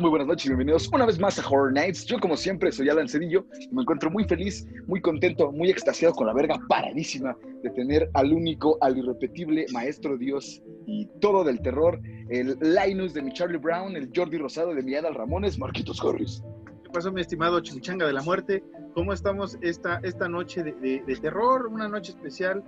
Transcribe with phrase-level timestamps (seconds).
[0.00, 2.06] Muy buenas noches bienvenidos una vez más a Horror Nights.
[2.06, 6.14] Yo, como siempre, soy Alan Cedillo y me encuentro muy feliz, muy contento, muy extasiado
[6.14, 11.60] con la verga paradísima de tener al único, al irrepetible maestro Dios y todo del
[11.60, 16.00] terror, el Linus de mi Charlie Brown, el Jordi Rosado de mi Adal Ramones, Marquitos
[16.00, 16.42] Corris.
[16.84, 18.62] ¿Qué pasó, mi estimado Chimichanga de la Muerte?
[18.94, 21.66] ¿Cómo estamos esta, esta noche de, de- de terror?
[21.66, 22.62] Una noche especial,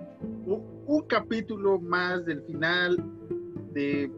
[0.47, 2.97] un, un capítulo más del final
[3.73, 4.11] de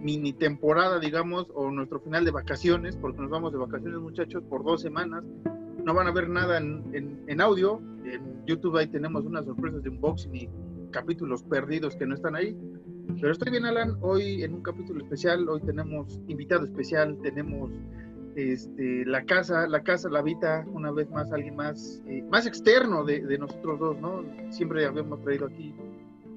[0.00, 4.64] mini temporada, digamos, o nuestro final de vacaciones, porque nos vamos de vacaciones, muchachos, por
[4.64, 5.24] dos semanas.
[5.84, 6.84] No van a ver nada en,
[7.26, 7.80] en- audio.
[8.04, 10.48] En YouTube ahí tenemos unas sorpresas de unboxing y
[10.90, 12.56] capítulos perdidos que no están ahí.
[13.20, 13.96] Pero estoy bien, Alan.
[14.00, 17.70] Hoy en un capítulo especial, hoy tenemos invitado especial, tenemos
[18.36, 23.04] este, la casa, la casa la habita una vez más alguien más, eh, más externo
[23.04, 24.22] de, de nosotros dos, ¿no?
[24.50, 25.74] Siempre habíamos traído aquí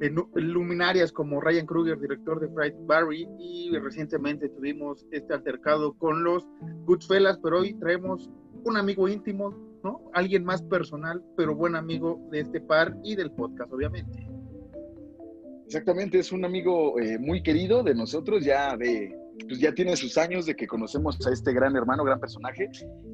[0.10, 6.46] luminarias como Ryan Kruger, director de Fright Barry, y recientemente tuvimos este altercado con los
[6.86, 8.30] Goodfellas, pero hoy traemos
[8.64, 9.52] un amigo íntimo,
[9.84, 10.10] ¿no?
[10.14, 14.28] Alguien más personal, pero buen amigo de este par y del podcast, obviamente.
[15.66, 19.16] Exactamente, es un amigo eh, muy querido de nosotros, ya de,
[19.48, 22.70] pues ya tiene sus años de que conocemos a este gran hermano, gran personaje.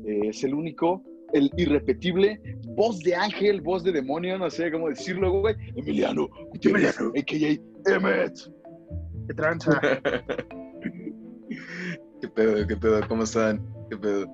[0.05, 2.39] Eh, es el único, el irrepetible,
[2.75, 5.55] voz de ángel, voz de demonio, no sé cómo decirlo, güey.
[5.75, 7.57] Emiliano Gutiérrez, a.k.a.
[7.93, 8.33] Emmet.
[9.27, 9.79] ¿Qué tranza?
[12.21, 12.67] ¿Qué pedo?
[12.67, 13.07] ¿Qué pedo?
[13.07, 13.61] ¿Cómo están?
[13.89, 14.27] ¿Qué pedo?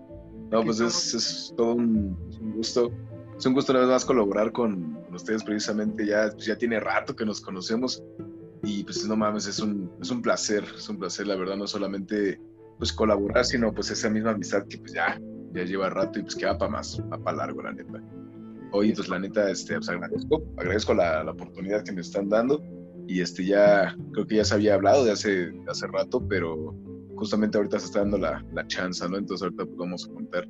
[0.52, 2.92] No, pues es, es todo un, es un gusto.
[3.38, 6.06] Es un gusto una vez más colaborar con, con ustedes precisamente.
[6.06, 8.04] Ya, pues ya tiene rato que nos conocemos
[8.64, 11.68] y pues no mames, es un, es un placer, es un placer, la verdad, no
[11.68, 12.40] solamente
[12.78, 15.20] pues colaborar, sino pues esa misma amistad que pues ya,
[15.54, 18.02] ya lleva rato y pues que va para más, va para largo, la neta.
[18.72, 22.62] Hoy, pues la neta, este, pues agradezco, agradezco la, la oportunidad que me están dando
[23.08, 26.76] y este ya, creo que ya se había hablado de hace, de hace rato, pero
[27.16, 29.18] justamente ahorita se está dando la, la chance, ¿no?
[29.18, 30.48] Entonces ahorita pues vamos a contar.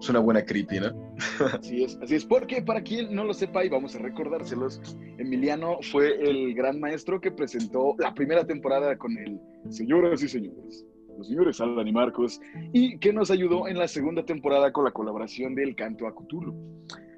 [0.00, 1.14] Es una buena creepy, ¿no?
[1.60, 4.80] Así es, así es, porque para quien no lo sepa y vamos a recordárselos,
[5.18, 9.38] Emiliano fue el gran maestro que presentó la primera temporada con el
[9.70, 10.84] Señoras y Señores,
[11.16, 12.40] los señores Alan y Marcos,
[12.72, 16.54] y que nos ayudó en la segunda temporada con la colaboración del Canto a Cthulhu.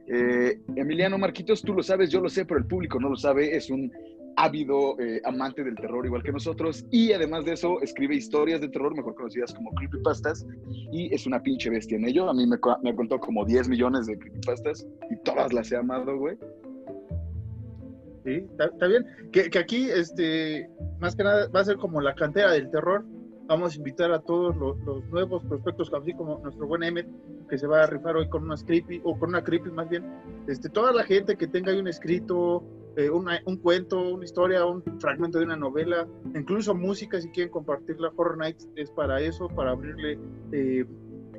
[0.06, 3.56] Eh, Emiliano Marquitos, tú lo sabes, yo lo sé, pero el público no lo sabe,
[3.56, 3.90] es un
[4.36, 8.68] ávido eh, amante del terror igual que nosotros y además de eso escribe historias de
[8.68, 10.44] terror mejor conocidas como creepypastas
[10.92, 12.28] y es una pinche bestia en ello.
[12.28, 16.18] A mí me, me contó como 10 millones de creepypastas y todas las he amado,
[16.18, 16.36] güey.
[18.24, 19.06] Sí, está bien.
[19.32, 20.68] Que, que aquí, este,
[20.98, 23.04] más que nada, va a ser como la cantera del terror.
[23.46, 27.06] Vamos a invitar a todos los, los nuevos prospectos, así como nuestro buen Emmet,
[27.48, 30.02] que se va a rifar hoy con una creepy, o con una creepy más bien.
[30.46, 32.64] Este, toda la gente que tenga ahí un escrito,
[32.96, 37.52] eh, una- un cuento, una historia, un fragmento de una novela, incluso música, si quieren
[37.52, 40.18] compartirla, Horror Nights es para eso, para abrirle
[40.52, 40.86] eh,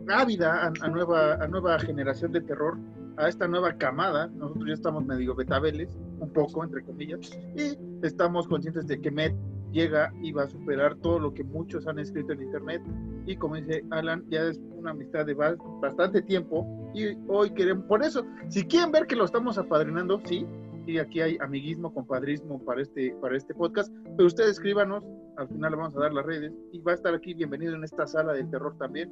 [0.08, 2.78] ávida a, a nueva, a nueva generación de terror,
[3.18, 4.28] a esta nueva camada.
[4.28, 9.34] Nosotros ya estamos medio betabeles, un poco, entre comillas, y estamos conscientes de que Met
[9.76, 12.82] llega y va a superar todo lo que muchos han escrito en internet.
[13.28, 16.66] Y como dice Alan, ya es una amistad de ba- bastante tiempo.
[16.94, 20.48] Y hoy queremos, por eso, si quieren ver que lo estamos apadrinando, sí,
[20.88, 25.04] y aquí hay amiguismo, compadrismo para este, para este podcast, pero ustedes escríbanos,
[25.36, 27.84] al final le vamos a dar las redes, y va a estar aquí bienvenido en
[27.84, 29.12] esta sala del terror también.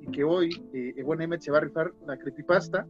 [0.00, 2.86] Y que hoy, eh, el buen Emmet se va a rifar la creepypasta.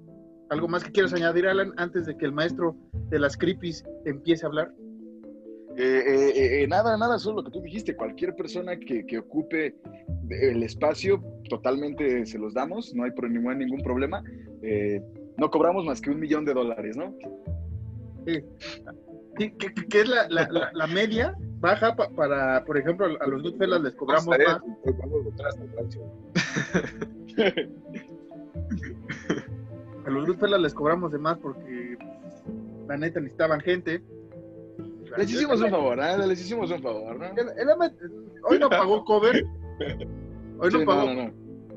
[0.51, 2.75] ¿Algo más que quieras añadir, Alan, antes de que el maestro
[3.11, 4.73] de las creepies empiece a hablar?
[5.81, 7.95] Eh, eh, eh, nada, nada, solo lo que tú dijiste.
[7.95, 9.77] Cualquier persona que, que ocupe
[10.29, 14.23] el espacio, totalmente se los damos, no hay pro- ningún, ningún problema.
[14.63, 15.01] Eh,
[15.37, 17.15] no cobramos más que un millón de dólares, ¿no?
[18.27, 18.43] Sí,
[19.89, 23.81] que es la, la- la- la media baja pa- para, por ejemplo, a los Goodfellas
[23.81, 24.61] les cobramos más.
[30.07, 31.97] A los Goodfellas les cobramos de más porque
[32.89, 34.03] la neta necesitaban gente.
[35.17, 36.27] Les hicimos un favor, ¿eh?
[36.27, 37.25] Les hicimos un favor, ¿no?
[37.27, 37.95] El- el Emmet,
[38.49, 39.45] hoy no pagó cover.
[40.61, 41.33] Hoy no Sí, pagó, no, no, no.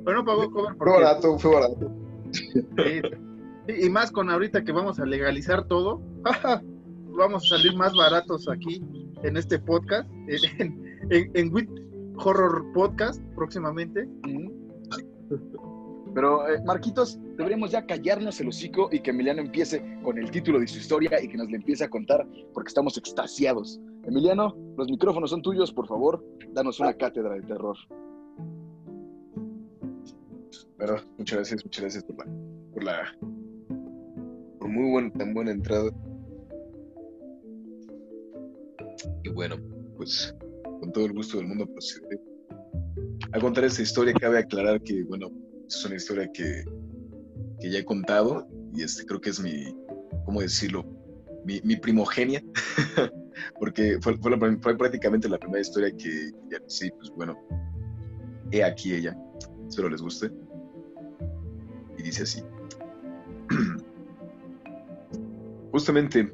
[0.06, 1.92] hoy no pagó cover Fue barato, fue barato.
[3.68, 6.02] Y más con ahorita que vamos a legalizar todo,
[7.18, 8.84] vamos a salir más baratos aquí
[9.24, 10.10] en este podcast,
[10.60, 11.70] en, en, en Wit
[12.18, 14.08] Horror Podcast próximamente.
[16.14, 20.60] Pero, eh, Marquitos, deberíamos ya callarnos el hocico y que Emiliano empiece con el título
[20.60, 23.82] de su historia y que nos le empiece a contar porque estamos extasiados.
[24.06, 26.24] Emiliano, los micrófonos son tuyos, por favor,
[26.54, 27.76] danos una cátedra de terror.
[30.78, 32.26] Pero muchas gracias, muchas gracias por la,
[32.74, 33.18] por la,
[34.60, 35.90] por muy buen, tan buena entrada.
[39.24, 39.56] Y bueno,
[39.98, 40.36] pues
[40.80, 42.20] con todo el gusto del mundo procederé
[43.34, 45.32] a contar esta historia, cabe aclarar que, bueno,
[45.68, 46.66] es una historia que,
[47.62, 49.76] que ya he contado y este creo que es mi,
[50.26, 50.86] ¿cómo decirlo?
[51.46, 52.44] Mi, mi primogenia,
[53.60, 56.32] porque fue, fue, fue, prácticamente la primera historia que,
[56.68, 57.38] sí, pues bueno,
[58.52, 59.16] he aquí ella,
[59.70, 60.32] espero les guste.
[61.98, 62.44] Y dice así.
[65.72, 66.34] Justamente,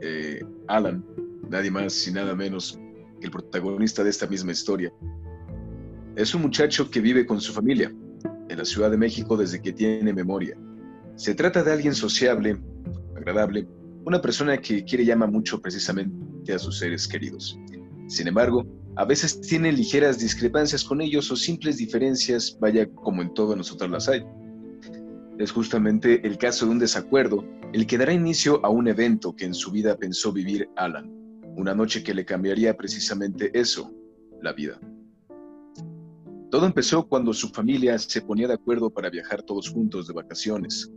[0.00, 1.04] eh, Alan,
[1.48, 2.78] nadie más y nada menos
[3.20, 4.92] que el protagonista de esta misma historia,
[6.16, 7.92] es un muchacho que vive con su familia
[8.58, 10.56] la Ciudad de México desde que tiene memoria.
[11.14, 12.60] Se trata de alguien sociable,
[13.16, 13.68] agradable,
[14.04, 17.58] una persona que quiere y ama mucho precisamente a sus seres queridos.
[18.08, 18.66] Sin embargo,
[18.96, 23.90] a veces tiene ligeras discrepancias con ellos o simples diferencias, vaya como en todo nosotros
[23.90, 24.24] las hay.
[25.38, 29.44] Es justamente el caso de un desacuerdo el que dará inicio a un evento que
[29.44, 31.12] en su vida pensó vivir Alan,
[31.56, 33.92] una noche que le cambiaría precisamente eso,
[34.42, 34.80] la vida.
[36.50, 40.90] Todo empezó cuando su familia se ponía de acuerdo para viajar todos juntos de vacaciones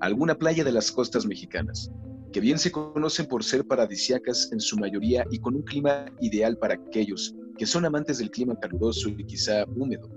[0.00, 1.90] a alguna playa de las costas mexicanas,
[2.30, 6.58] que bien se conocen por ser paradisiacas en su mayoría y con un clima ideal
[6.58, 10.10] para aquellos que son amantes del clima caluroso y quizá húmedo.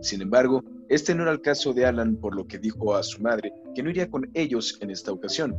[0.00, 3.20] Sin embargo, este no era el caso de Alan, por lo que dijo a su
[3.20, 5.54] madre que no iría con ellos en esta ocasión,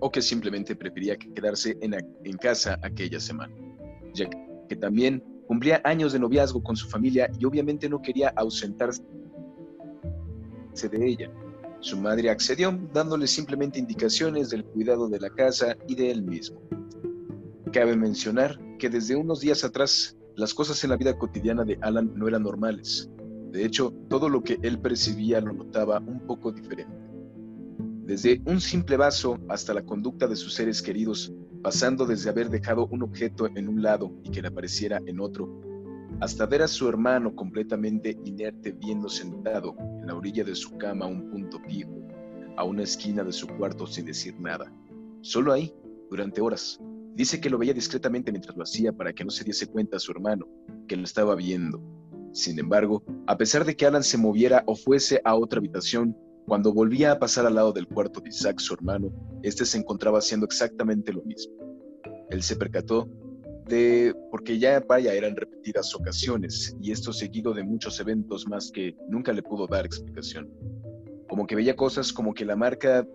[0.00, 3.54] o que simplemente prefería quedarse en, en casa aquella semana,
[4.14, 4.30] ya
[4.66, 5.22] que también
[5.52, 9.02] cumplía años de noviazgo con su familia y obviamente no quería ausentarse
[10.90, 11.30] de ella.
[11.80, 16.58] Su madre accedió, dándole simplemente indicaciones del cuidado de la casa y de él mismo.
[17.70, 22.10] Cabe mencionar que desde unos días atrás las cosas en la vida cotidiana de Alan
[22.16, 23.10] no eran normales.
[23.50, 26.96] De hecho, todo lo que él percibía lo notaba un poco diferente.
[28.12, 31.32] Desde un simple vaso hasta la conducta de sus seres queridos,
[31.62, 35.62] pasando desde haber dejado un objeto en un lado y que le apareciera en otro,
[36.20, 41.06] hasta ver a su hermano completamente inerte viendo sentado en la orilla de su cama
[41.06, 41.90] un punto fijo,
[42.58, 44.70] a una esquina de su cuarto sin decir nada.
[45.22, 45.72] Solo ahí,
[46.10, 46.78] durante horas.
[47.14, 50.00] Dice que lo veía discretamente mientras lo hacía para que no se diese cuenta a
[50.00, 50.46] su hermano,
[50.86, 51.80] que lo estaba viendo.
[52.32, 56.14] Sin embargo, a pesar de que Alan se moviera o fuese a otra habitación,
[56.46, 59.10] cuando volvía a pasar al lado del cuarto de Isaac, su hermano,
[59.42, 61.54] este se encontraba haciendo exactamente lo mismo.
[62.30, 63.08] Él se percató
[63.66, 68.96] de, porque ya vaya, eran repetidas ocasiones, y esto seguido de muchos eventos más que
[69.08, 70.50] nunca le pudo dar explicación.
[71.28, 73.06] Como que veía cosas como que la marca,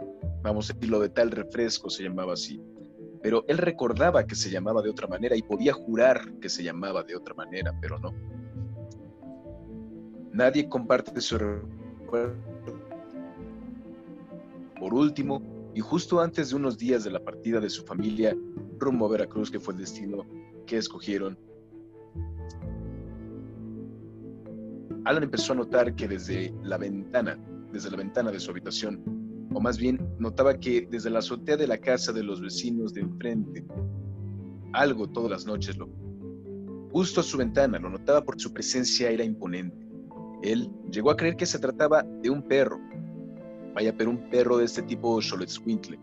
[0.41, 2.61] vamos a decirlo, de tal refresco se llamaba así.
[3.21, 7.03] Pero él recordaba que se llamaba de otra manera y podía jurar que se llamaba
[7.03, 8.13] de otra manera, pero no.
[10.31, 12.56] Nadie comparte su recuerdo
[14.79, 15.41] por último,
[15.73, 18.35] y justo antes de unos días de la partida de su familia
[18.79, 20.25] rumbo a Veracruz, que fue el destino
[20.65, 21.37] que escogieron,
[25.05, 27.39] Alan empezó a notar que desde la ventana,
[27.71, 29.01] desde la ventana de su habitación,
[29.53, 33.01] o más bien notaba que desde la azotea de la casa de los vecinos de
[33.01, 33.65] enfrente,
[34.73, 35.89] algo todas las noches lo...
[36.91, 39.87] Justo a su ventana, lo notaba por su presencia, era imponente.
[40.43, 42.77] Él llegó a creer que se trataba de un perro,
[43.77, 45.99] Vaya, pero un perro de este tipo Xoloitzcuintle,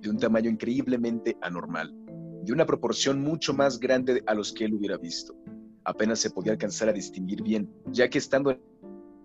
[0.00, 1.94] de un tamaño increíblemente anormal,
[2.42, 5.36] de una proporción mucho más grande a los que él hubiera visto.
[5.84, 8.58] Apenas se podía alcanzar a distinguir bien, ya que estando en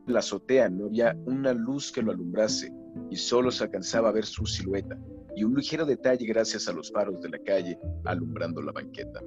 [0.06, 2.74] la azotea no había una luz que lo alumbrase
[3.10, 5.00] y solo se alcanzaba a ver su silueta
[5.34, 9.22] y un ligero detalle gracias a los faros de la calle alumbrando la banqueta.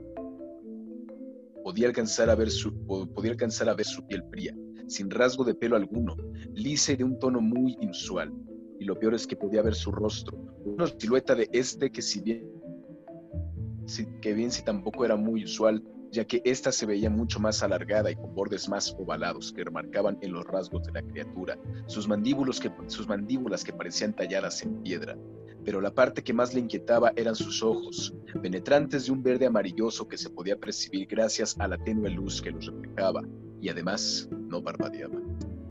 [1.64, 4.54] Podía alcanzar a ver su, podía alcanzar a ver su piel fría,
[4.86, 6.14] sin rasgo de pelo alguno,
[6.52, 8.30] lisa y de un tono muy inusual,
[8.78, 12.20] y lo peor es que podía ver su rostro, una silueta de este que si
[12.20, 12.50] bien,
[13.86, 17.62] si, que bien si tampoco era muy usual, ya que ésta se veía mucho más
[17.62, 22.08] alargada y con bordes más ovalados que remarcaban en los rasgos de la criatura, sus,
[22.08, 25.16] mandíbulos que, sus mandíbulas que parecían talladas en piedra.
[25.64, 30.06] Pero la parte que más le inquietaba eran sus ojos, penetrantes de un verde amarilloso
[30.06, 33.22] que se podía percibir gracias a la tenue luz que los reflejaba,
[33.60, 35.20] y además no parpadeaba.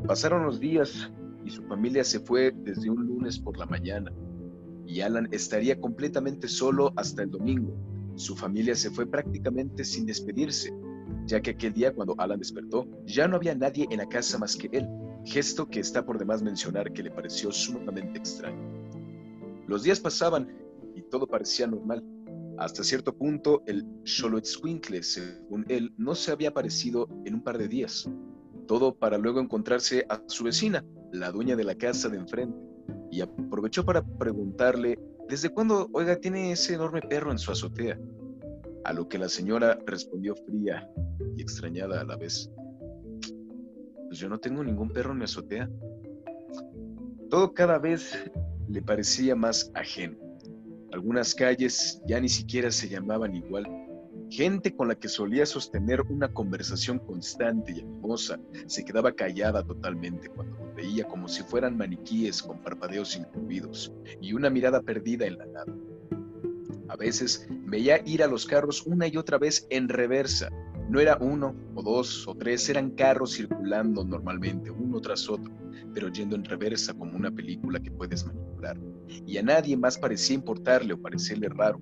[0.06, 1.12] Pasaron los días
[1.46, 4.12] y su familia se fue desde un lunes por la mañana
[4.86, 7.76] y Alan estaría completamente solo hasta el domingo.
[8.16, 10.74] Su familia se fue prácticamente sin despedirse,
[11.26, 14.56] ya que aquel día cuando Alan despertó ya no había nadie en la casa más
[14.56, 14.88] que él,
[15.26, 18.62] gesto que está por demás mencionar que le pareció sumamente extraño.
[19.68, 20.48] Los días pasaban
[20.96, 22.04] y todo parecía normal.
[22.58, 27.68] Hasta cierto punto, el Xoloitzcuintle, según él, no se había aparecido en un par de
[27.68, 28.10] días.
[28.66, 32.58] Todo para luego encontrarse a su vecina, la dueña de la casa de enfrente,
[33.12, 38.00] y aprovechó para preguntarle, ¿desde cuándo, oiga, tiene ese enorme perro en su azotea?
[38.84, 40.90] A lo que la señora respondió fría
[41.36, 42.52] y extrañada a la vez.
[44.08, 45.70] pues yo no tengo ningún perro en mi azotea.
[47.30, 48.32] Todo cada vez
[48.68, 50.18] le parecía más ajeno.
[50.92, 53.66] Algunas calles ya ni siquiera se llamaban igual.
[54.30, 60.30] Gente con la que solía sostener una conversación constante y animosa se quedaba callada totalmente
[60.30, 65.38] cuando los veía como si fueran maniquíes con parpadeos incluidos y una mirada perdida en
[65.38, 65.74] la nada.
[66.88, 70.50] A veces veía ir a los carros una y otra vez en reversa.
[70.90, 75.52] No era uno o dos o tres, eran carros circulando normalmente, uno tras otro,
[75.94, 78.78] pero yendo en reversa como una película que puedes manipular.
[79.26, 81.80] Y a nadie más parecía importarle o parecerle raro.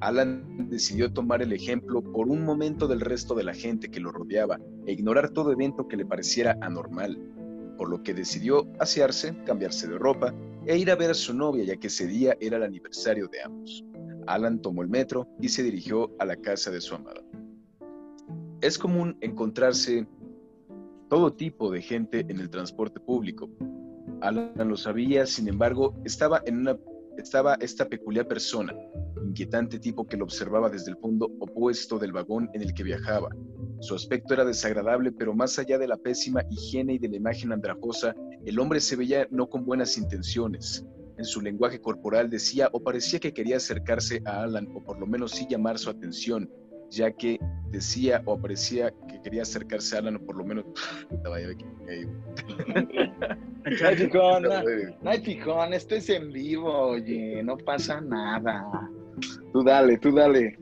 [0.00, 4.10] Alan decidió tomar el ejemplo por un momento del resto de la gente que lo
[4.10, 7.18] rodeaba e ignorar todo evento que le pareciera anormal,
[7.76, 10.34] por lo que decidió asearse, cambiarse de ropa
[10.66, 13.42] e ir a ver a su novia ya que ese día era el aniversario de
[13.42, 13.84] ambos.
[14.26, 17.20] Alan tomó el metro y se dirigió a la casa de su amada.
[18.62, 20.06] Es común encontrarse
[21.08, 23.50] todo tipo de gente en el transporte público.
[24.22, 26.76] Alan lo sabía, sin embargo, estaba en una
[27.20, 28.74] estaba esta peculiar persona,
[29.24, 33.30] inquietante tipo que lo observaba desde el fondo opuesto del vagón en el que viajaba.
[33.80, 37.52] Su aspecto era desagradable, pero más allá de la pésima higiene y de la imagen
[37.52, 40.84] andrajosa, el hombre se veía no con buenas intenciones
[41.20, 45.06] en su lenguaje corporal decía o parecía que quería acercarse a Alan o por lo
[45.06, 46.50] menos sí llamar su atención,
[46.90, 47.38] ya que
[47.70, 50.64] decía o parecía que quería acercarse a Alan o por lo menos...
[51.24, 51.32] no
[53.96, 55.20] fijón, no, hay
[55.72, 58.64] esto es en vivo, oye, no pasa nada.
[59.52, 60.58] Tú dale, tú dale.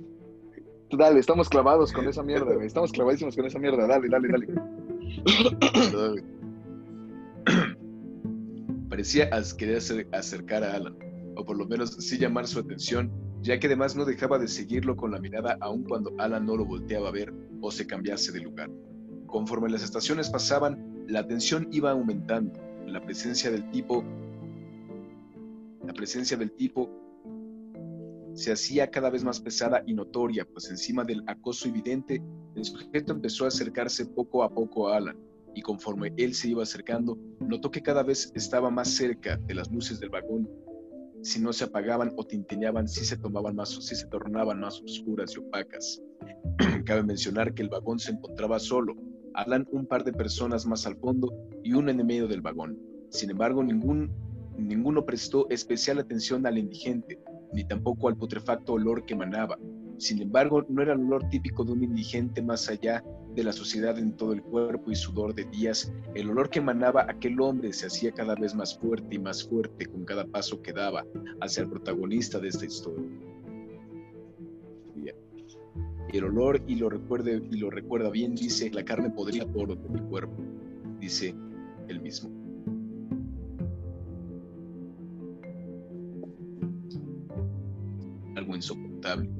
[0.90, 3.86] Tú dale, estamos clavados con esa mierda, Estamos clavadísimos con esa mierda.
[3.86, 4.46] Dale, dale, dale.
[8.88, 9.82] Parecía querer
[10.12, 10.96] acercar a Alan,
[11.36, 14.96] o por lo menos sí llamar su atención, ya que además no dejaba de seguirlo
[14.96, 18.40] con la mirada aun cuando Alan no lo volteaba a ver o se cambiase de
[18.40, 18.70] lugar.
[19.26, 22.60] Conforme las estaciones pasaban, la atención iba aumentando.
[22.86, 24.04] La presencia del tipo
[25.88, 26.90] la presencia del tipo
[28.34, 32.22] se hacía cada vez más pesada y notoria, pues encima del acoso evidente,
[32.54, 35.16] el sujeto empezó a acercarse poco a poco a Alan,
[35.54, 39.72] y conforme él se iba acercando, notó que cada vez estaba más cerca de las
[39.72, 40.46] luces del vagón.
[41.22, 45.34] Si no se apagaban o tintineaban, sí se tomaban más, sí se tornaban más oscuras
[45.34, 46.00] y opacas.
[46.84, 48.94] Cabe mencionar que el vagón se encontraba solo,
[49.34, 51.32] Alan un par de personas más al fondo
[51.62, 52.78] y uno en medio del vagón.
[53.10, 54.10] Sin embargo, ningún,
[54.56, 57.20] ninguno prestó especial atención al indigente,
[57.52, 59.56] ni tampoco al putrefacto olor que emanaba.
[59.98, 63.04] Sin embargo, no era el olor típico de un indigente más allá
[63.38, 67.06] de la sociedad en todo el cuerpo y sudor de días, el olor que emanaba
[67.08, 70.72] aquel hombre se hacía cada vez más fuerte y más fuerte con cada paso que
[70.72, 71.06] daba
[71.40, 73.06] hacia el protagonista de esta historia.
[76.12, 79.88] El olor, y lo, recuerde, y lo recuerda bien, dice, la carne podría por de
[79.88, 80.42] mi cuerpo,
[80.98, 81.32] dice
[81.86, 82.30] él mismo.
[88.34, 89.37] Algo insoportable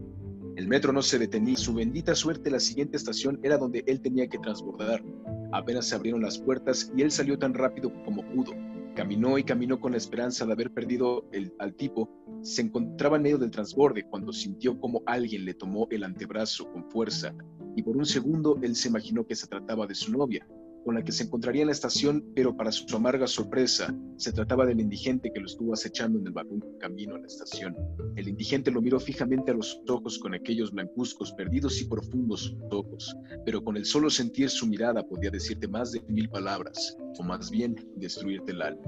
[0.58, 1.56] el metro no se detenía.
[1.56, 5.04] Su bendita suerte, la siguiente estación era donde él tenía que transbordar.
[5.52, 8.54] Apenas se abrieron las puertas y él salió tan rápido como pudo.
[8.96, 11.24] Caminó y caminó con la esperanza de haber perdido
[11.60, 12.10] al tipo.
[12.42, 16.90] Se encontraba en medio del transborde cuando sintió como alguien le tomó el antebrazo con
[16.90, 17.32] fuerza
[17.76, 20.44] y por un segundo él se imaginó que se trataba de su novia
[20.84, 24.66] con la que se encontraría en la estación, pero para su amarga sorpresa, se trataba
[24.66, 27.76] del indigente que lo estuvo acechando en el vagón camino a la estación.
[28.16, 33.16] El indigente lo miró fijamente a los ojos con aquellos blancuzcos, perdidos y profundos ojos,
[33.44, 37.50] pero con el solo sentir su mirada podía decirte más de mil palabras, o más
[37.50, 38.82] bien destruirte el alma.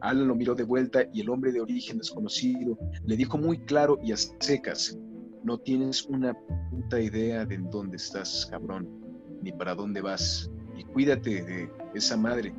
[0.00, 3.98] Alan lo miró de vuelta y el hombre de origen desconocido le dijo muy claro
[4.02, 4.98] y a secas,
[5.44, 6.34] no tienes una
[6.70, 8.88] puta idea de en dónde estás, cabrón,
[9.42, 12.54] ni para dónde vas y cuídate de esa madre,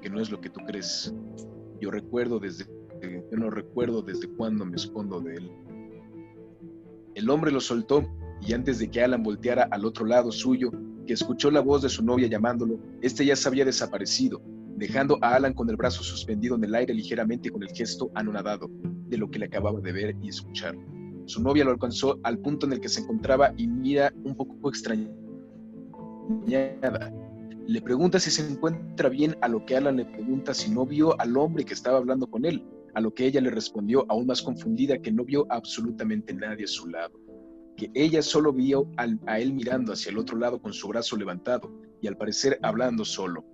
[0.00, 1.14] que no es lo que tú crees.
[1.80, 2.66] Yo recuerdo desde,
[3.02, 5.52] yo no recuerdo desde cuándo me escondo de él.
[7.14, 8.08] El hombre lo soltó
[8.40, 10.70] y antes de que Alan volteara al otro lado suyo,
[11.06, 14.40] que escuchó la voz de su novia llamándolo, este ya se había desaparecido,
[14.76, 18.70] dejando a Alan con el brazo suspendido en el aire ligeramente con el gesto anonadado
[19.08, 20.76] de lo que le acababa de ver y escuchar.
[21.26, 24.68] Su novia lo alcanzó al punto en el que se encontraba y mira un poco
[24.68, 25.12] extrañada
[27.68, 31.20] le pregunta si se encuentra bien, a lo que Alan le pregunta si no vio
[31.20, 34.40] al hombre que estaba hablando con él, a lo que ella le respondió aún más
[34.40, 37.20] confundida que no vio absolutamente nadie a su lado,
[37.76, 41.70] que ella solo vio a él mirando hacia el otro lado con su brazo levantado
[42.00, 43.44] y al parecer hablando solo.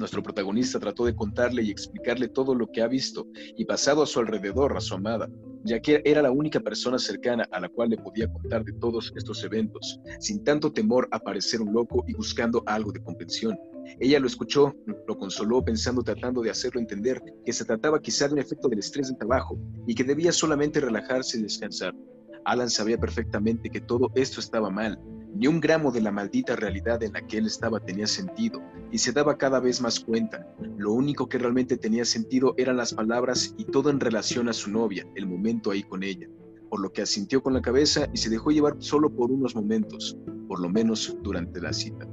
[0.00, 4.06] Nuestro protagonista trató de contarle y explicarle todo lo que ha visto y pasado a
[4.06, 5.28] su alrededor a su amada,
[5.62, 9.12] ya que era la única persona cercana a la cual le podía contar de todos
[9.14, 13.58] estos eventos, sin tanto temor a parecer un loco y buscando algo de comprensión.
[13.98, 14.74] Ella lo escuchó,
[15.06, 18.78] lo consoló pensando, tratando de hacerlo entender que se trataba quizá de un efecto del
[18.78, 21.94] estrés del trabajo y que debía solamente relajarse y descansar.
[22.44, 24.98] Alan sabía perfectamente que todo esto estaba mal.
[25.34, 28.98] Ni un gramo de la maldita realidad en la que él estaba tenía sentido, y
[28.98, 30.46] se daba cada vez más cuenta.
[30.76, 34.70] Lo único que realmente tenía sentido eran las palabras y todo en relación a su
[34.70, 36.28] novia, el momento ahí con ella,
[36.68, 40.16] por lo que asintió con la cabeza y se dejó llevar solo por unos momentos,
[40.48, 42.08] por lo menos durante la cita.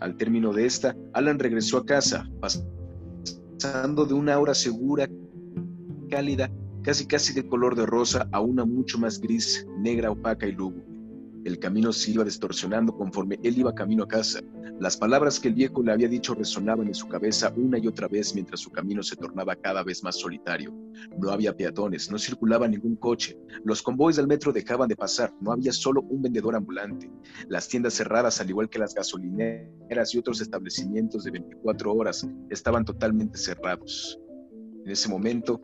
[0.00, 5.08] Al término de esta, Alan regresó a casa, pasando de una aura segura,
[6.08, 6.50] cálida,
[6.82, 10.98] casi casi de color de rosa, a una mucho más gris, negra, opaca y lúgubre.
[11.44, 14.40] El camino se iba distorsionando conforme él iba camino a casa.
[14.80, 18.06] Las palabras que el viejo le había dicho resonaban en su cabeza una y otra
[18.06, 20.74] vez mientras su camino se tornaba cada vez más solitario.
[21.18, 25.52] No había peatones, no circulaba ningún coche, los convoys del metro dejaban de pasar, no
[25.52, 27.10] había solo un vendedor ambulante.
[27.48, 32.84] Las tiendas cerradas, al igual que las gasolineras y otros establecimientos de 24 horas, estaban
[32.84, 34.20] totalmente cerrados.
[34.84, 35.60] En ese momento,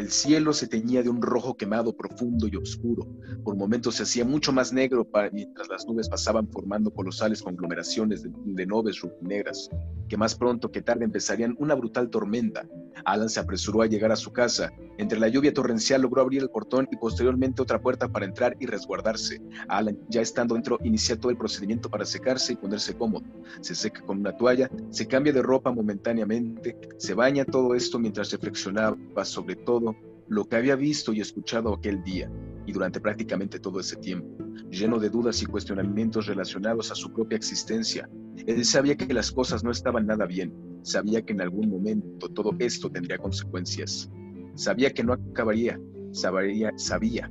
[0.00, 3.06] el cielo se teñía de un rojo quemado profundo y oscuro.
[3.44, 8.66] Por momentos se hacía mucho más negro mientras las nubes pasaban formando colosales conglomeraciones de,
[8.66, 9.68] nubes negras,
[10.08, 12.66] que más pronto que tarde empezarían una brutal tormenta.
[13.04, 14.72] Alan se apresuró a llegar a su casa.
[14.98, 18.66] Entre la lluvia torrencial logró abrir el portón y posteriormente otra puerta para entrar y
[18.66, 19.40] resguardarse.
[19.68, 23.24] Alan, ya estando dentro, inicia todo el procedimiento para secarse y ponerse cómodo.
[23.60, 28.32] Se seca con una toalla, se cambia de ropa momentáneamente, se baña todo esto mientras
[28.32, 29.89] reflexionaba sobre todo
[30.30, 32.30] lo que había visto y escuchado aquel día
[32.64, 34.28] y durante prácticamente todo ese tiempo,
[34.70, 38.08] lleno de dudas y cuestionamientos relacionados a su propia existencia.
[38.46, 42.54] Él sabía que las cosas no estaban nada bien, sabía que en algún momento todo
[42.60, 44.08] esto tendría consecuencias,
[44.54, 45.80] sabía que no acabaría,
[46.12, 47.30] sabía, sabía,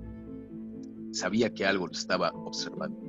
[1.11, 2.99] sabía que algo lo estaba observando.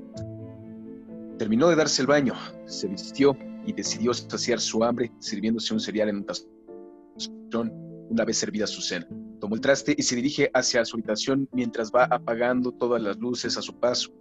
[1.37, 6.11] Terminó de darse el baño, se vistió y decidió saciar su hambre sirviéndose un cereal
[6.11, 7.73] en un tazón
[8.09, 9.09] una vez servida su cena.
[9.41, 13.57] Tomó el traste y se dirige hacia su habitación mientras va apagando todas las luces
[13.57, 14.13] a su paso,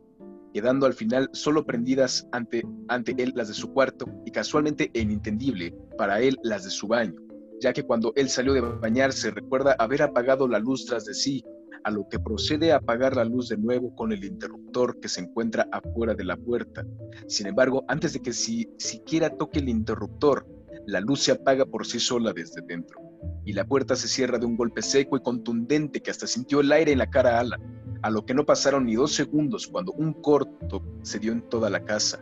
[0.54, 5.02] quedando al final solo prendidas ante, ante él las de su cuarto y casualmente e
[5.02, 7.16] inintendible para él las de su baño,
[7.60, 11.44] ya que cuando él salió de bañarse recuerda haber apagado la luz tras de sí,
[11.84, 15.20] a lo que procede a apagar la luz de nuevo con el interruptor que se
[15.20, 16.86] encuentra afuera de la puerta.
[17.28, 20.48] Sin embargo, antes de que si, siquiera toque el interruptor,
[20.88, 23.09] la luz se apaga por sí sola desde dentro
[23.46, 26.72] y la puerta se cierra de un golpe seco y contundente que hasta sintió el
[26.72, 27.62] aire en la cara a Alan,
[28.02, 31.70] a lo que no pasaron ni dos segundos cuando un corto se dio en toda
[31.70, 32.20] la casa.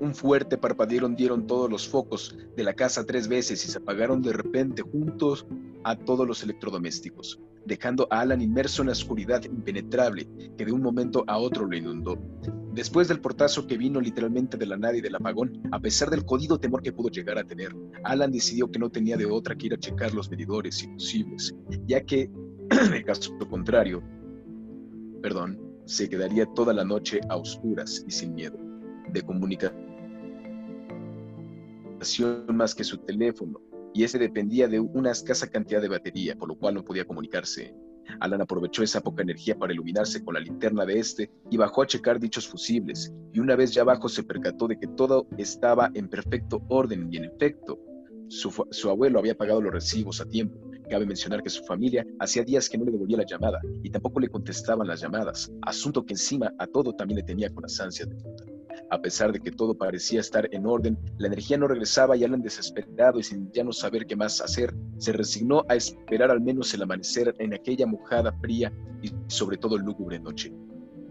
[0.00, 4.20] Un fuerte parpadeo dieron todos los focos de la casa tres veces y se apagaron
[4.20, 5.46] de repente juntos
[5.84, 10.82] a todos los electrodomésticos, dejando a Alan inmerso en la oscuridad impenetrable que de un
[10.82, 12.18] momento a otro lo inundó.
[12.72, 16.24] Después del portazo que vino literalmente de la nada y del apagón, a pesar del
[16.24, 19.66] jodido temor que pudo llegar a tener, Alan decidió que no tenía de otra que
[19.66, 21.54] ir a checar los medidores imposibles,
[21.86, 22.30] ya que,
[22.70, 24.02] en caso contrario,
[25.20, 28.56] perdón, se quedaría toda la noche a oscuras y sin miedo
[29.12, 29.76] de comunicación
[32.54, 33.60] más que su teléfono,
[33.92, 37.74] y ese dependía de una escasa cantidad de batería, por lo cual no podía comunicarse.
[38.20, 41.86] Alan aprovechó esa poca energía para iluminarse con la linterna de este y bajó a
[41.86, 46.08] checar dichos fusibles, y una vez ya abajo se percató de que todo estaba en
[46.08, 47.78] perfecto orden y en efecto,
[48.28, 50.58] su, abuelo había pagado los recibos a tiempo.
[50.88, 54.20] Cabe mencionar que su familia hacía días que no le devolvía la llamada y tampoco
[54.20, 58.06] le contestaban las llamadas, asunto que encima a todo también le tenía con las de
[58.16, 58.51] puta.
[58.92, 62.42] A pesar de que todo parecía estar en orden, la energía no regresaba y Alan,
[62.42, 66.74] desesperado y sin ya no saber qué más hacer, se resignó a esperar al menos
[66.74, 70.52] el amanecer en aquella mojada, fría y sobre todo lúgubre noche.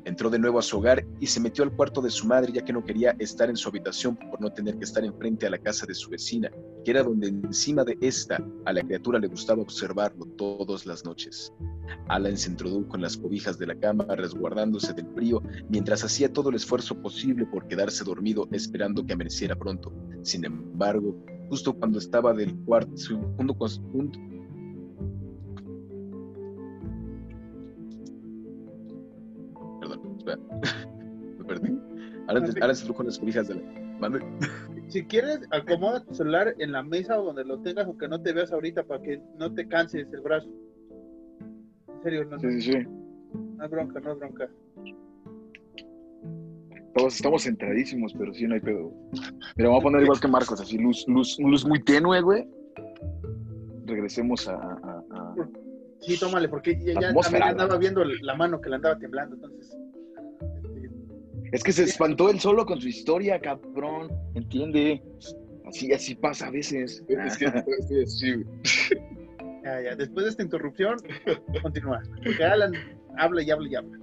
[0.04, 2.66] Entró de nuevo a su hogar y se metió al cuarto de su madre ya
[2.66, 5.60] que no quería estar en su habitación por no tener que estar enfrente a la
[5.60, 6.50] casa de su vecina,
[6.84, 11.54] que era donde encima de esta a la criatura le gustaba observarlo todas las noches.
[12.08, 16.50] Alan se introdujo en las cobijas de la cama resguardándose del frío mientras hacía todo
[16.50, 19.94] el esfuerzo posible por quedarse dormido esperando que amaneciera pronto.
[20.24, 21.16] Sin embargo,
[21.50, 22.96] justo cuando estaba del cuarto,
[31.38, 31.78] Me perdí.
[32.28, 33.62] Ahora, ahora se con las cobijas de la.
[34.88, 38.34] Si quieres, acomoda tu celular en la mesa o donde lo tengas, aunque no te
[38.34, 40.50] veas ahorita, para que no te canses el brazo.
[41.88, 42.38] En serio, no.
[42.40, 42.88] Sí, sí, sí.
[43.56, 44.50] No es bronca, no es bronca.
[46.94, 48.92] Todos estamos centradísimos, pero sí no hay pedo.
[49.56, 52.46] Mira, vamos a poner igual que Marcos, así luz, luz, luz muy tenue, güey.
[53.86, 55.36] Regresemos a, a,
[56.02, 59.78] Sí, tómale, porque ya, ya también andaba viendo la mano que le andaba temblando, entonces.
[61.52, 64.10] Es que se espantó él solo con su historia, cabrón.
[64.36, 65.04] ¿Entiende?
[65.66, 67.04] Así, así pasa a veces.
[67.08, 68.44] Es que estoy así,
[69.64, 69.96] Ya, ya.
[69.96, 70.98] Después de esta interrupción,
[71.62, 72.02] continúa.
[72.24, 72.74] Porque Alan
[73.18, 73.98] habla y habla y habla.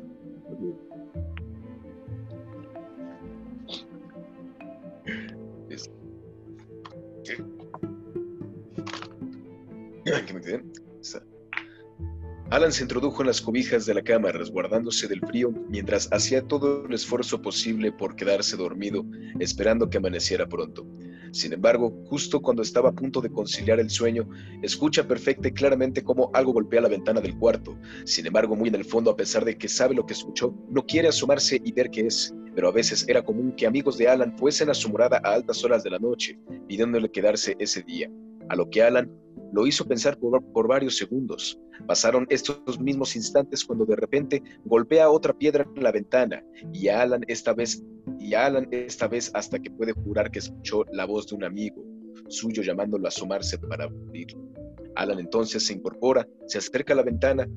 [12.51, 16.87] Alan se introdujo en las cobijas de la cama, resguardándose del frío, mientras hacía todo
[16.87, 19.05] el esfuerzo posible por quedarse dormido,
[19.39, 20.87] esperando que amaneciera pronto.
[21.31, 24.27] Sin embargo, justo cuando estaba a punto de conciliar el sueño,
[24.63, 27.79] escucha perfecta y claramente cómo algo golpea la ventana del cuarto.
[28.05, 30.87] Sin embargo, muy en el fondo, a pesar de que sabe lo que escuchó, no
[30.87, 32.35] quiere asomarse y ver qué es.
[32.55, 35.63] Pero a veces era común que amigos de Alan fuesen a su morada a altas
[35.65, 38.11] horas de la noche, pidiéndole quedarse ese día.
[38.49, 39.11] A lo que Alan
[39.53, 41.59] lo hizo pensar por, varios segundos.
[41.87, 47.23] Pasaron estos mismos instantes cuando de repente golpea otra piedra en la ventana y Alan
[47.29, 47.83] esta vez
[48.19, 51.85] y Alan esta vez hasta que puede jurar que escuchó la voz de un amigo
[52.29, 54.49] suyo llamándolo a asomarse para abrirlo.
[54.97, 57.49] Alan entonces se incorpora, se acerca a la ventana,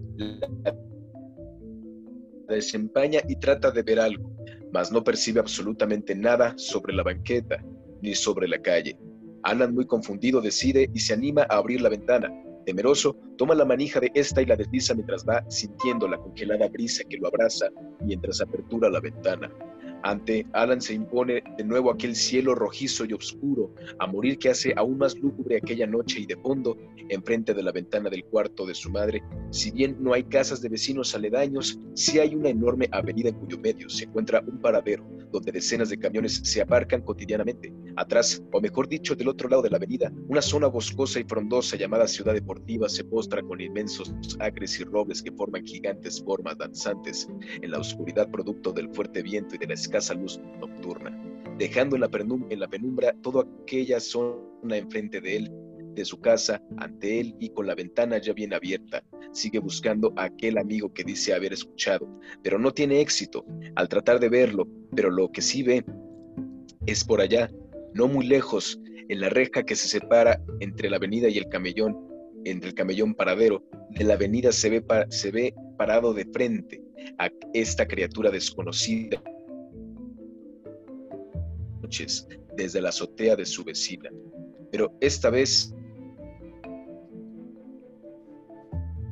[2.48, 4.32] la desempaña y trata de ver algo,
[4.72, 7.64] mas no percibe absolutamente nada sobre la banqueta
[8.02, 8.98] ni sobre la calle.
[9.44, 12.32] Alan, muy confundido, decide y se anima a abrir la ventana.
[12.66, 17.04] Temeroso, toma la manija de esta y la desliza mientras va sintiendo la congelada brisa
[17.10, 17.70] que lo abraza
[18.02, 19.52] mientras apertura la ventana.
[20.04, 24.74] Ante Alan se impone de nuevo aquel cielo rojizo y oscuro, a morir que hace
[24.76, 26.78] aún más lúgubre aquella noche y de fondo,
[27.10, 30.70] enfrente de la ventana del cuarto de su madre, si bien no hay casas de
[30.70, 35.52] vecinos aledaños, sí hay una enorme avenida en cuyo medio se encuentra un paradero donde
[35.52, 37.74] decenas de camiones se aparcan cotidianamente.
[37.96, 41.78] Atrás, o mejor dicho, del otro lado de la avenida, una zona boscosa y frondosa
[41.78, 47.28] llamada Ciudad Deportiva se postra con inmensos acres y robles que forman gigantes formas danzantes
[47.62, 51.12] en la oscuridad producto del fuerte viento y de la escasa luz nocturna,
[51.58, 52.10] dejando en la,
[52.50, 55.52] en la penumbra toda aquella zona enfrente de él,
[55.94, 59.04] de su casa, ante él y con la ventana ya bien abierta.
[59.34, 62.08] Sigue buscando a aquel amigo que dice haber escuchado,
[62.42, 65.84] pero no tiene éxito al tratar de verlo, pero lo que sí ve
[66.86, 67.52] es por allá,
[67.94, 71.98] no muy lejos, en la reja que se separa entre la avenida y el camellón,
[72.46, 76.82] entre el camellón paradero, de la avenida se ve, se ve parado de frente
[77.18, 79.22] a esta criatura desconocida
[82.56, 84.10] desde la azotea de su vecina.
[84.72, 85.74] Pero esta vez,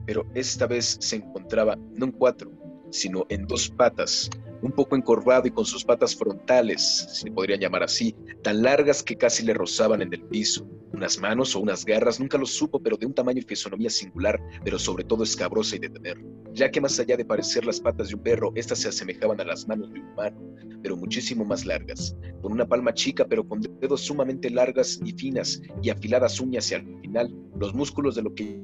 [0.06, 2.52] pero esta vez se encontraba no en cuatro,
[2.92, 4.30] sino en dos patas,
[4.62, 9.04] un poco encorvado y con sus patas frontales, si se podrían llamar así, tan largas
[9.04, 10.68] que casi le rozaban en el piso.
[10.92, 14.40] Unas manos o unas garras, nunca lo supo, pero de un tamaño y fisonomía singular,
[14.64, 16.18] pero sobre todo escabrosa y de tener.
[16.54, 19.46] Ya que más allá de parecer las patas de un perro, estas se asemejaban a
[19.46, 20.42] las manos de un humano,
[20.82, 25.62] pero muchísimo más largas, con una palma chica, pero con dedos sumamente largas y finas
[25.82, 28.60] y afiladas uñas y al final los músculos de lo que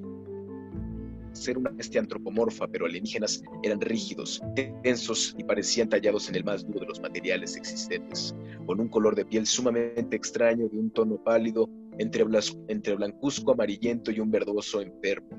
[1.35, 4.41] ser una bestia antropomorfa, pero alienígenas eran rígidos,
[4.83, 9.15] tensos y parecían tallados en el más duro de los materiales existentes, con un color
[9.15, 12.25] de piel sumamente extraño de un tono pálido entre,
[12.67, 15.29] entre blancuzco amarillento y un verdoso enfermo.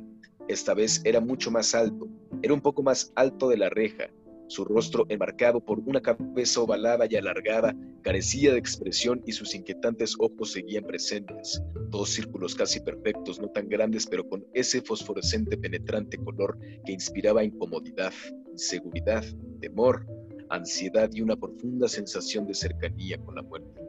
[0.49, 2.09] Esta vez era mucho más alto,
[2.43, 4.09] era un poco más alto de la reja,
[4.49, 10.15] su rostro, enmarcado por una cabeza ovalada y alargada, carecía de expresión y sus inquietantes
[10.19, 11.63] ojos seguían presentes.
[11.91, 17.43] Dos círculos casi perfectos, no tan grandes, pero con ese fosforescente penetrante color que inspiraba
[17.43, 18.13] incomodidad,
[18.53, 19.25] inseguridad,
[19.61, 20.07] temor,
[20.51, 23.81] ansiedad y una profunda sensación de cercanía con la muerte.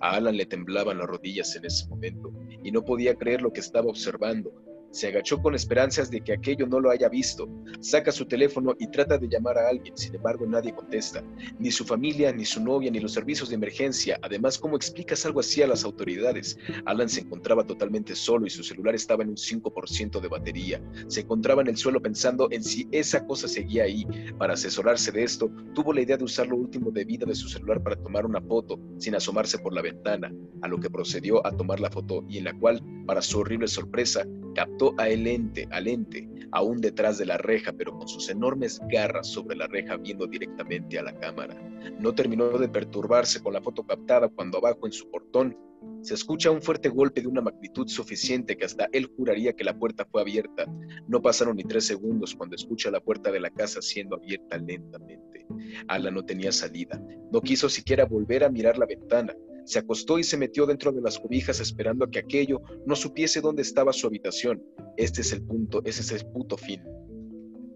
[0.00, 3.60] A Alan le temblaban las rodillas en ese momento y no podía creer lo que
[3.60, 4.52] estaba observando,
[4.92, 7.48] se agachó con esperanzas de que aquello no lo haya visto.
[7.80, 11.24] Saca su teléfono y trata de llamar a alguien, sin embargo nadie contesta.
[11.58, 14.18] Ni su familia, ni su novia, ni los servicios de emergencia.
[14.22, 16.58] Además, ¿cómo explicas algo así a las autoridades?
[16.84, 20.82] Alan se encontraba totalmente solo y su celular estaba en un 5% de batería.
[21.08, 24.06] Se encontraba en el suelo pensando en si esa cosa seguía ahí.
[24.38, 27.48] Para asesorarse de esto, tuvo la idea de usar lo último de vida de su
[27.48, 31.56] celular para tomar una foto, sin asomarse por la ventana, a lo que procedió a
[31.56, 35.68] tomar la foto y en la cual, para su horrible sorpresa, captó a el ente,
[35.70, 39.96] al ente, aún detrás de la reja, pero con sus enormes garras sobre la reja
[39.96, 41.54] viendo directamente a la cámara.
[41.98, 45.56] No terminó de perturbarse con la foto captada cuando abajo en su portón
[46.02, 49.78] se escucha un fuerte golpe de una magnitud suficiente que hasta él juraría que la
[49.78, 50.66] puerta fue abierta.
[51.06, 55.46] No pasaron ni tres segundos cuando escucha la puerta de la casa siendo abierta lentamente.
[55.86, 57.00] Ala no tenía salida.
[57.30, 59.34] No quiso siquiera volver a mirar la ventana.
[59.64, 63.40] Se acostó y se metió dentro de las cobijas esperando a que aquello no supiese
[63.40, 64.62] dónde estaba su habitación.
[64.96, 66.82] Este es el punto, ese es el puto fin,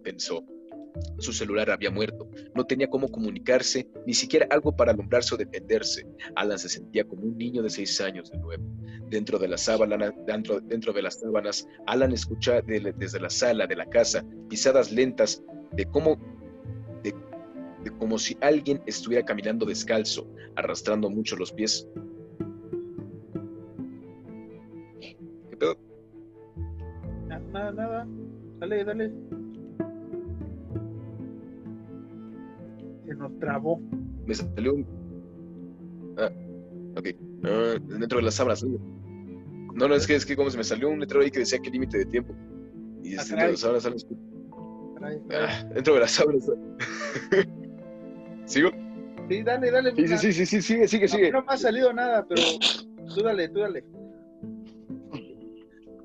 [0.03, 0.45] pensó.
[1.19, 6.07] Su celular había muerto, no tenía cómo comunicarse, ni siquiera algo para alumbrarse o defenderse.
[6.35, 8.65] Alan se sentía como un niño de seis años de nuevo.
[9.11, 13.77] Dentro de, la sábana, dentro, dentro de las sábanas, Alan escuchaba desde la sala de
[13.77, 16.19] la casa pisadas lentas de cómo
[17.93, 21.89] como si alguien estuviera caminando descalzo, arrastrando mucho los pies.
[25.51, 25.77] ¿Qué pedo?
[27.27, 28.07] Nada, nada.
[28.59, 29.13] Dale, dale.
[33.07, 33.81] Se nos trabó.
[34.27, 34.87] Me salió un.
[36.19, 36.31] Ah,
[36.97, 37.09] ok.
[37.45, 38.65] Ah, dentro de las sábanas.
[38.65, 41.59] No, no, es que, es que como se me salió un letrero ahí que decía
[41.59, 42.35] que límite de tiempo.
[43.03, 44.07] Y ah, dentro de las sábanas
[45.31, 46.51] Ah, dentro de las sábanas.
[48.47, 48.71] ¿Sigo?
[49.29, 49.95] Sí, dale, dale.
[49.95, 51.31] Sí, sí, sí, sí, sí, sigue, sigue, sigue.
[51.31, 52.43] No me ha salido nada, pero
[53.15, 53.85] tú dale, tú dale.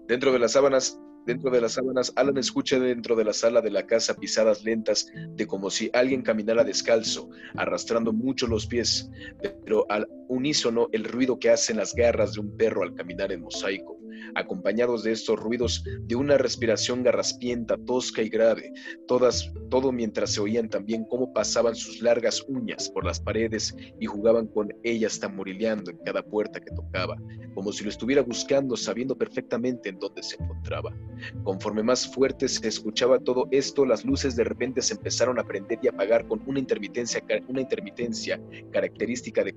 [0.08, 3.70] Dentro de las sábanas Dentro de las sábanas, Alan escucha dentro de la sala de
[3.70, 9.08] la casa pisadas lentas de como si alguien caminara descalzo, arrastrando mucho los pies,
[9.64, 13.42] pero al unísono el ruido que hacen las garras de un perro al caminar en
[13.42, 14.01] mosaico
[14.36, 18.74] acompañados de estos ruidos de una respiración garraspienta, tosca y grave,
[19.08, 24.06] todas, todo mientras se oían también cómo pasaban sus largas uñas por las paredes y
[24.06, 27.18] jugaban con ellas tamorileando en cada puerta que tocaba,
[27.54, 30.94] como si lo estuviera buscando, sabiendo perfectamente en dónde se encontraba.
[31.44, 35.80] Conforme más fuerte se escuchaba todo esto, las luces de repente se empezaron a prender
[35.82, 39.56] y apagar con una intermitencia, una intermitencia característica de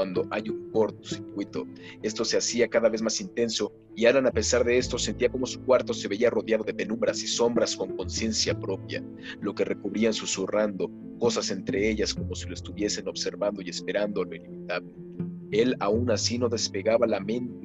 [0.00, 1.66] cuando hay un cortocircuito.
[2.02, 5.44] Esto se hacía cada vez más intenso y Alan a pesar de esto sentía como
[5.44, 9.04] su cuarto se veía rodeado de penumbras y sombras con conciencia propia,
[9.42, 14.34] lo que recubrían susurrando, cosas entre ellas como si lo estuviesen observando y esperando lo
[14.34, 14.94] inevitable.
[15.50, 17.20] Él aún así no despegaba la,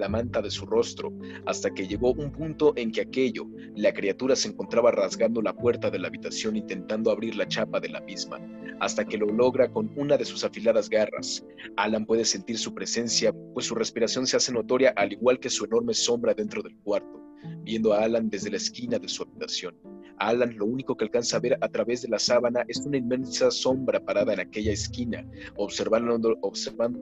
[0.10, 1.14] manta de su rostro,
[1.46, 3.46] hasta que llegó un punto en que aquello,
[3.76, 7.90] la criatura se encontraba rasgando la puerta de la habitación intentando abrir la chapa de
[7.90, 8.40] la misma,
[8.80, 11.46] hasta que lo logra con una de sus afiladas garras.
[11.78, 15.66] Alan puede sentir su presencia, pues su respiración se hace notoria al igual que su
[15.66, 17.22] enorme sombra dentro del cuarto,
[17.64, 19.76] viendo a Alan desde la esquina de su habitación.
[20.18, 23.52] Alan lo único que alcanza a ver a través de la sábana es una inmensa
[23.52, 25.26] sombra parada en aquella esquina,
[25.58, 27.00] observando, observando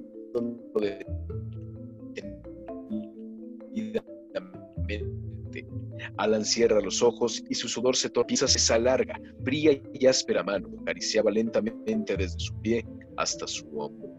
[6.18, 10.70] Alan cierra los ojos y su sudor se torpiza, se alarga, fría y áspera mano,
[10.82, 12.86] acariciaba lentamente desde su pie
[13.18, 14.10] hasta su hombro.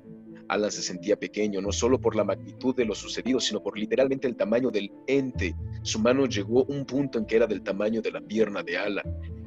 [0.49, 4.29] Alan se sentía pequeño, no solo por la magnitud de lo sucedido, sino por literalmente
[4.29, 5.55] el tamaño del ente.
[5.83, 8.77] Su mano llegó a un punto en que era del tamaño de la pierna de
[8.77, 9.05] Alan,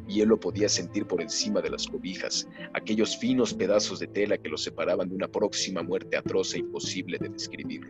[0.07, 4.37] y él lo podía sentir por encima de las cobijas, aquellos finos pedazos de tela
[4.37, 7.81] que lo separaban de una próxima muerte atroz e imposible de describir.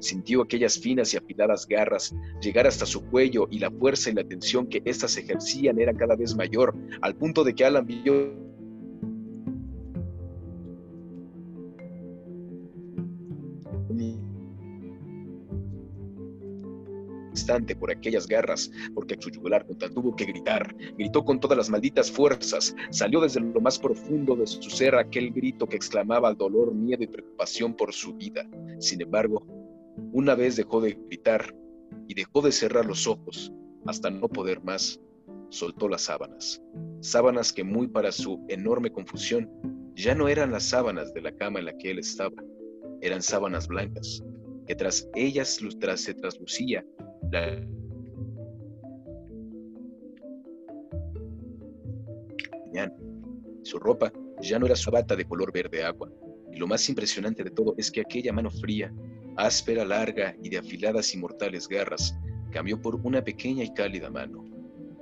[0.00, 4.24] Sintió aquellas finas y afiladas garras llegar hasta su cuello y la fuerza y la
[4.24, 8.46] tensión que éstas ejercían era cada vez mayor, al punto de que Alan vio
[17.78, 20.74] por aquellas garras, porque su yugular tuvo que gritar.
[20.96, 22.74] Gritó con todas las malditas fuerzas.
[22.90, 27.06] Salió desde lo más profundo de su ser aquel grito que exclamaba dolor, miedo y
[27.06, 28.48] preocupación por su vida.
[28.78, 29.46] Sin embargo,
[30.12, 31.54] una vez dejó de gritar
[32.08, 33.52] y dejó de cerrar los ojos
[33.86, 35.00] hasta no poder más,
[35.50, 36.62] soltó las sábanas.
[37.00, 39.50] Sábanas que muy para su enorme confusión
[39.94, 42.36] ya no eran las sábanas de la cama en la que él estaba,
[43.00, 44.22] eran sábanas blancas,
[44.66, 45.60] que tras ellas
[45.96, 46.84] se traslucía
[53.62, 56.10] su ropa ya no era su bata de color verde agua,
[56.52, 58.92] y lo más impresionante de todo es que aquella mano fría,
[59.36, 62.16] áspera, larga y de afiladas y mortales garras,
[62.50, 64.44] cambió por una pequeña y cálida mano,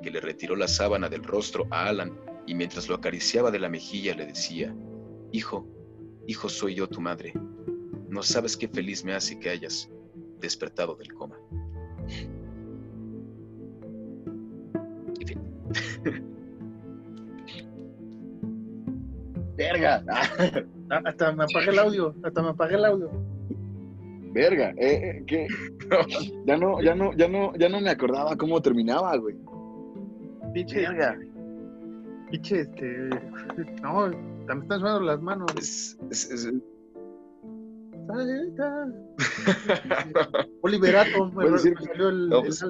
[0.02, 3.68] que le retiró la sábana del rostro a Alan y mientras lo acariciaba de la
[3.68, 4.74] mejilla le decía,
[5.32, 5.66] Hijo,
[6.26, 7.32] hijo soy yo tu madre,
[8.08, 9.90] no sabes qué feliz me hace que hayas
[10.40, 11.37] despertado del coma.
[19.56, 20.04] Verga.
[20.90, 23.10] Ah, hasta me apagué el audio, hasta me apagué el audio.
[24.32, 25.46] Verga, eh, eh que
[26.46, 29.36] ya no, ya no, ya no, ya no me acordaba cómo terminaba, güey.
[30.52, 31.18] Pinche, Verga.
[32.30, 33.08] Pinche, este,
[33.82, 34.10] no,
[34.46, 35.52] también están subiendo las manos.
[35.56, 36.52] Es, es,
[40.62, 42.62] Oliverato, me decir, salió el, pues,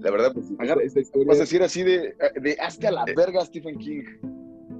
[0.00, 0.46] la verdad, pues,
[0.84, 1.26] esta historia...
[1.28, 3.14] Vas a decir así de, de hazte a la eh.
[3.16, 4.02] verga Stephen King.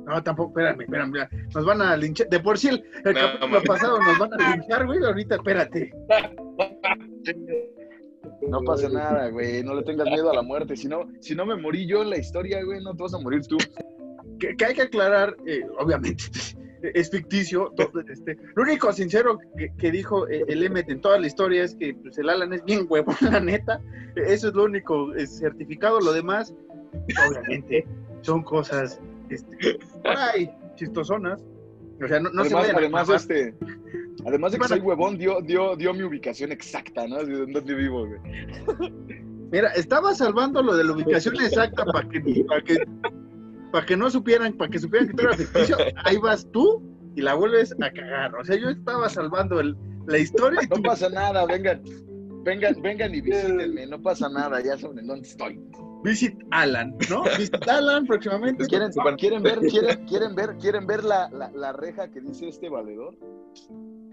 [0.07, 1.29] No, tampoco, espérame, espérame.
[1.55, 2.29] Nos van a linchar.
[2.29, 3.69] De por sí, el, el No, capítulo mames.
[3.69, 5.05] pasado nos van a linchar, güey.
[5.05, 5.93] Ahorita, espérate.
[8.49, 9.63] No pasa nada, güey.
[9.63, 10.77] No le tengas miedo a la muerte.
[10.77, 13.19] Si no, si no me morí yo en la historia, güey, no te vas a
[13.19, 13.59] morir tú.
[14.41, 16.25] Que, que hay que aclarar, eh, obviamente,
[16.83, 17.73] es ficticio.
[17.77, 21.65] todo, este, lo único sincero que, que dijo eh, el Emmet en toda la historia
[21.65, 23.81] es que pues, el Alan es bien huevón, la neta.
[24.17, 26.01] Eso es lo único es certificado.
[26.01, 26.55] Lo demás,
[27.29, 27.87] obviamente,
[28.23, 31.45] son cosas este, ahí, chistosonas.
[32.03, 33.55] O sea, no, no se además, además, este,
[34.25, 37.25] además de que soy huevón, dio, dio, dio mi ubicación exacta, ¿no?
[37.25, 38.93] De dónde vivo, güey.
[39.51, 42.77] Mira, estaba salvando lo de la ubicación exacta para que, para que,
[43.73, 45.77] para que no supieran, para que supieran que tú eras ficticio.
[46.05, 46.83] Ahí vas tú
[47.15, 48.35] y la vuelves a cagar.
[48.37, 49.77] O sea, yo estaba salvando el-
[50.07, 51.83] la historia y No pasa nada, vengan,
[52.45, 55.61] vengan, vengan y visítenme, no pasa nada, ya saben en dónde estoy.
[56.05, 57.25] Visit Alan, ¿no?
[57.37, 58.65] Visit Alan próximamente.
[58.67, 62.69] ¿Quieren, quieren ver, quieren, quieren ver, quieren ver la, la, la reja que dice este
[62.69, 63.17] valedor?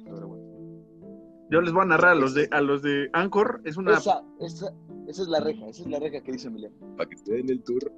[0.04, 0.44] Pero bueno.
[1.52, 3.62] Yo les voy a narrar a los de a los de Anchor.
[3.66, 4.74] Es una Esa, esa,
[5.08, 6.76] esa es la reja, esa es la reja que dice Emiliano.
[6.98, 7.94] Para que te den el tour.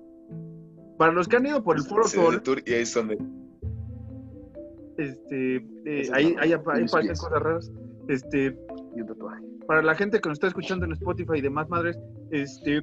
[0.97, 3.17] Para los que han ido por el Foro el Sol, tour y ahí es donde.
[4.97, 5.55] este,
[5.85, 7.19] eh, ahí, ahí, apa- ahí mis pasan pies.
[7.21, 7.71] cosas raras.
[8.07, 8.57] Este,
[8.95, 9.43] Y un tatuaje.
[9.67, 11.97] para la gente que nos está escuchando en Spotify y demás madres,
[12.31, 12.81] este,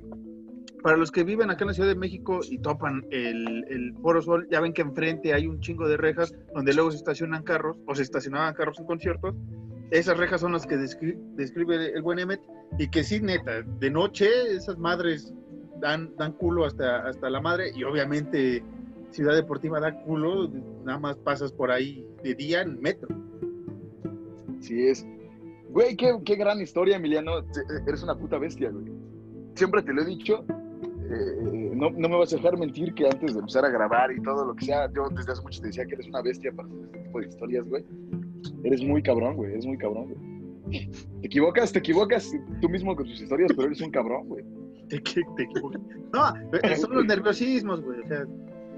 [0.83, 4.21] para los que viven acá en la Ciudad de México y topan el, el Foro
[4.21, 7.79] Sol, ya ven que enfrente hay un chingo de rejas donde luego se estacionan carros
[7.87, 9.35] o se estacionaban carros en conciertos.
[9.91, 12.41] Esas rejas son las que descri- describe el buen Emmet
[12.79, 15.33] y que sí, neta, de noche esas madres
[15.81, 18.63] dan, dan culo hasta, hasta la madre y obviamente
[19.11, 20.49] Ciudad Deportiva da culo,
[20.85, 23.09] nada más pasas por ahí de día en metro.
[24.61, 25.07] Sí es.
[25.71, 27.43] Güey, qué, qué gran historia, Emiliano.
[27.45, 28.87] Te- Eres una puta bestia, güey.
[29.55, 30.45] Siempre te lo he dicho.
[31.11, 34.23] eh, no, no me vas a dejar mentir que antes de empezar a grabar y
[34.23, 36.69] todo lo que sea, yo desde hace mucho te decía que eres una bestia para
[36.69, 37.85] hacer este tipo de historias, güey.
[38.63, 39.53] Eres muy cabrón, güey.
[39.53, 40.89] Eres muy cabrón, güey.
[41.21, 44.45] Te equivocas, te equivocas tú mismo con tus historias, pero eres un cabrón, güey.
[44.89, 45.47] Te, te, te.
[46.13, 48.01] No, eh, son los nerviosismos, güey.
[48.01, 48.25] O sea,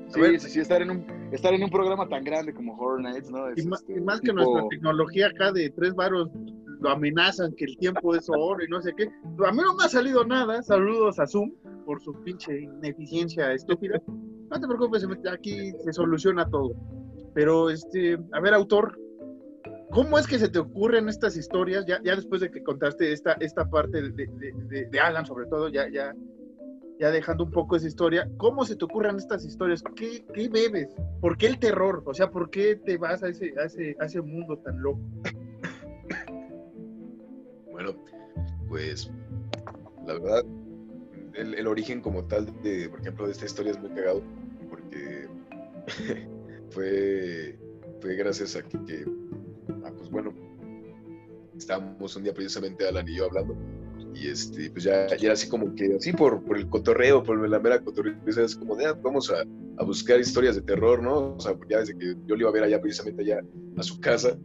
[0.09, 0.38] Sí, ver.
[0.38, 3.49] sí, sí, estar en, un, estar en un programa tan grande como Horror Nights, ¿no?
[3.49, 6.31] Es, y, ma- este, y más que tipo- nuestra tecnología acá de tres varos
[6.81, 9.05] lo amenazan que el tiempo es oro y no sé qué.
[9.45, 10.62] A mí no me ha salido nada.
[10.62, 11.51] Saludos a Zoom
[11.85, 14.01] por su pinche ineficiencia estúpida.
[14.07, 16.71] No te preocupes, aquí se soluciona todo.
[17.35, 18.97] Pero, este, a ver, autor,
[19.90, 21.85] ¿cómo es que se te ocurren estas historias?
[21.87, 24.29] Ya, ya después de que contaste esta, esta parte de,
[24.90, 26.14] de- Alan, sobre todo, ya, ya,
[26.99, 29.83] ya dejando un poco esa historia, ¿cómo se te ocurren estas historias?
[29.94, 30.88] ¿Qué, qué bebes?
[31.20, 32.03] ¿Por qué el terror?
[32.07, 35.01] O sea, ¿por qué te vas a ese, a ese, a ese mundo tan loco?
[37.70, 37.94] Bueno,
[38.70, 39.11] pues
[40.07, 40.44] la verdad,
[41.35, 44.22] el, origen como tal de, por ejemplo, de esta historia es muy cagado,
[44.70, 45.29] porque
[46.70, 47.59] fue,
[48.01, 49.05] fue gracias a que,
[50.11, 50.33] pues bueno,
[51.57, 53.57] estábamos un día precisamente Alan y yo hablando,
[54.14, 57.49] y este, pues ya, ya era así como que, así por, por el cotorreo, por
[57.49, 59.45] la mera cotorreo, es como de, ah, vamos a,
[59.79, 61.35] a buscar historias de terror, ¿no?
[61.35, 63.40] O sea, ya desde que yo le iba a ver allá precisamente allá
[63.77, 64.37] a su casa,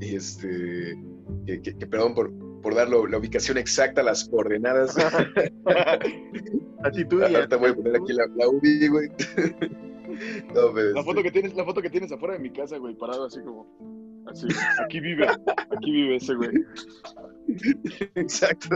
[0.00, 0.96] y este,
[1.46, 4.96] que, que- que perdón por, por dar la ubicación exacta, las coordenadas.
[6.84, 9.08] A ti tú y a- Ahorita voy a poner aquí la, la UBI, güey.
[10.54, 12.76] No, pero, La este, foto que tienes, la foto que tienes afuera de mi casa,
[12.78, 13.66] güey, parado así como.
[14.26, 14.46] Así,
[14.82, 15.26] aquí vive,
[15.70, 16.54] aquí vive ese güey.
[18.14, 18.74] Exacto.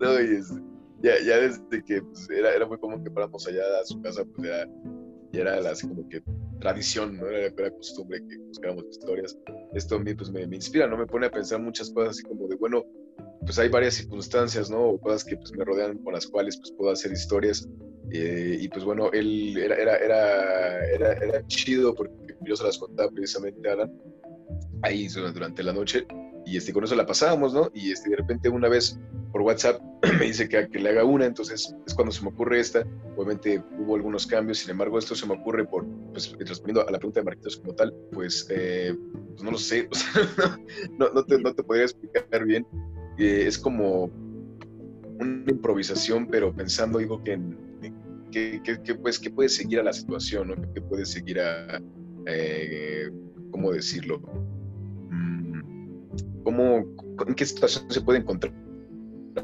[0.00, 0.52] No, y es-
[1.02, 4.24] ya, ya desde que pues, era, era muy común que fuéramos allá a su casa,
[4.24, 4.66] pues era,
[5.32, 6.22] ya era la- así como que
[6.60, 7.26] tradición, ¿no?
[7.28, 9.36] Era, era costumbre que buscáramos historias.
[9.74, 10.96] Esto a mí pues me, me inspira, ¿no?
[10.96, 12.82] Me pone a pensar muchas cosas así como de, bueno,
[13.42, 14.80] pues hay varias circunstancias, ¿no?
[14.80, 17.68] O cosas que pues me rodean con las cuales pues puedo hacer historias.
[18.12, 22.14] Eh, y pues bueno, él era, era, era, era chido porque
[22.46, 23.92] yo se las contaba precisamente a Alan
[24.82, 26.06] ahí durante la noche
[26.46, 27.70] y este, con eso la pasábamos, ¿no?
[27.74, 28.98] Y este, de repente una vez
[29.32, 29.80] por WhatsApp
[30.20, 32.86] me dice que, que le haga una, entonces es cuando se me ocurre esta.
[33.16, 36.98] Obviamente hubo algunos cambios, sin embargo, esto se me ocurre por, pues, respondiendo a la
[36.98, 38.96] pregunta de Marquitos como tal, pues, eh,
[39.32, 40.58] pues no lo sé, o sea,
[40.96, 42.64] no, no, te, no te podría explicar bien.
[43.18, 44.04] Eh, es como
[45.18, 47.40] una improvisación, pero pensando, digo, que,
[48.30, 50.72] que, que, que, pues, que puede seguir a la situación, ¿no?
[50.72, 51.82] Que puede seguir a,
[52.26, 53.10] eh,
[53.56, 54.20] ¿cómo decirlo?
[55.10, 56.84] Mm, ¿Cómo,
[57.26, 58.52] ¿En qué situación se puede encontrar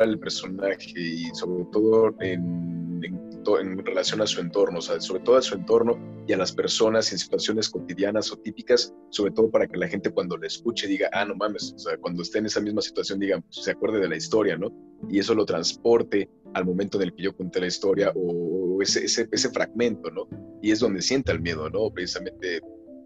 [0.00, 3.18] el personaje y sobre todo en, en,
[3.60, 6.52] en relación a su entorno, o sea, sobre todo a su entorno y a las
[6.52, 10.86] personas en situaciones cotidianas o típicas, sobre todo para que la gente cuando lo escuche
[10.86, 13.70] diga, ah, no mames, o sea, cuando esté en esa misma situación diga, pues, se
[13.70, 14.70] acuerde de la historia, ¿no?
[15.08, 19.06] Y eso lo transporte al momento en el que yo conté la historia o ese,
[19.06, 20.28] ese, ese fragmento, ¿no?
[20.62, 21.90] y es donde sienta el miedo, ¿no?
[21.90, 22.60] Precisamente,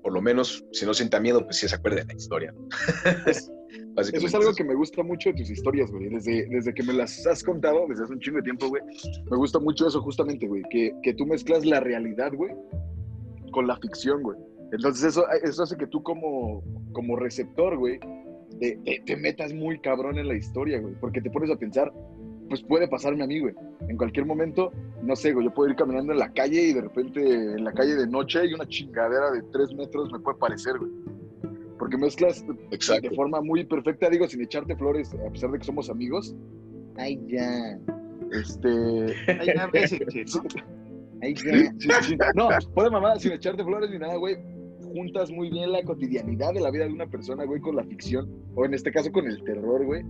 [0.06, 2.54] por lo menos, si no sienta miedo, pues sí se acuerde de la historia.
[3.26, 6.08] Eso es algo que me gusta mucho de tus historias, güey.
[6.10, 8.84] Desde, desde que me las has contado, desde hace un chingo de tiempo, güey.
[9.28, 10.62] Me gusta mucho eso justamente, güey.
[10.70, 12.52] Que, que tú mezclas la realidad, güey,
[13.50, 14.38] con la ficción, güey.
[14.70, 17.98] Entonces eso, eso hace que tú como, como receptor, güey,
[18.60, 20.94] te, te, metas muy cabrón en la historia, güey.
[21.00, 21.92] Porque te pones a pensar,
[22.48, 23.54] pues puede pasarme a mí, güey.
[23.88, 24.72] En cualquier momento,
[25.02, 27.72] no sé, güey, yo puedo ir caminando en la calle y de repente en la
[27.72, 30.90] calle de noche hay una chingadera de tres metros me puede parecer, güey
[31.78, 35.90] porque mezclas de forma muy perfecta, digo, sin echarte flores, a pesar de que somos
[35.90, 36.34] amigos.
[36.96, 37.78] Ay, ya.
[38.32, 39.14] Este.
[39.28, 39.70] Ay, ya,
[41.22, 42.32] Ay, ya.
[42.34, 44.36] No, puede mamá, sin echarte flores ni nada, güey.
[44.94, 48.30] Juntas muy bien la cotidianidad de la vida de una persona, güey, con la ficción,
[48.54, 50.02] o en este caso con el terror, güey.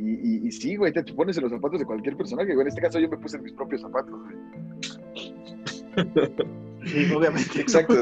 [0.00, 2.62] Y, y, sí, güey, te, pones en los zapatos de cualquier personaje, güey.
[2.62, 4.36] En este caso yo me puse en mis propios zapatos, güey.
[6.86, 7.60] Sí, obviamente.
[7.60, 7.94] Exacto.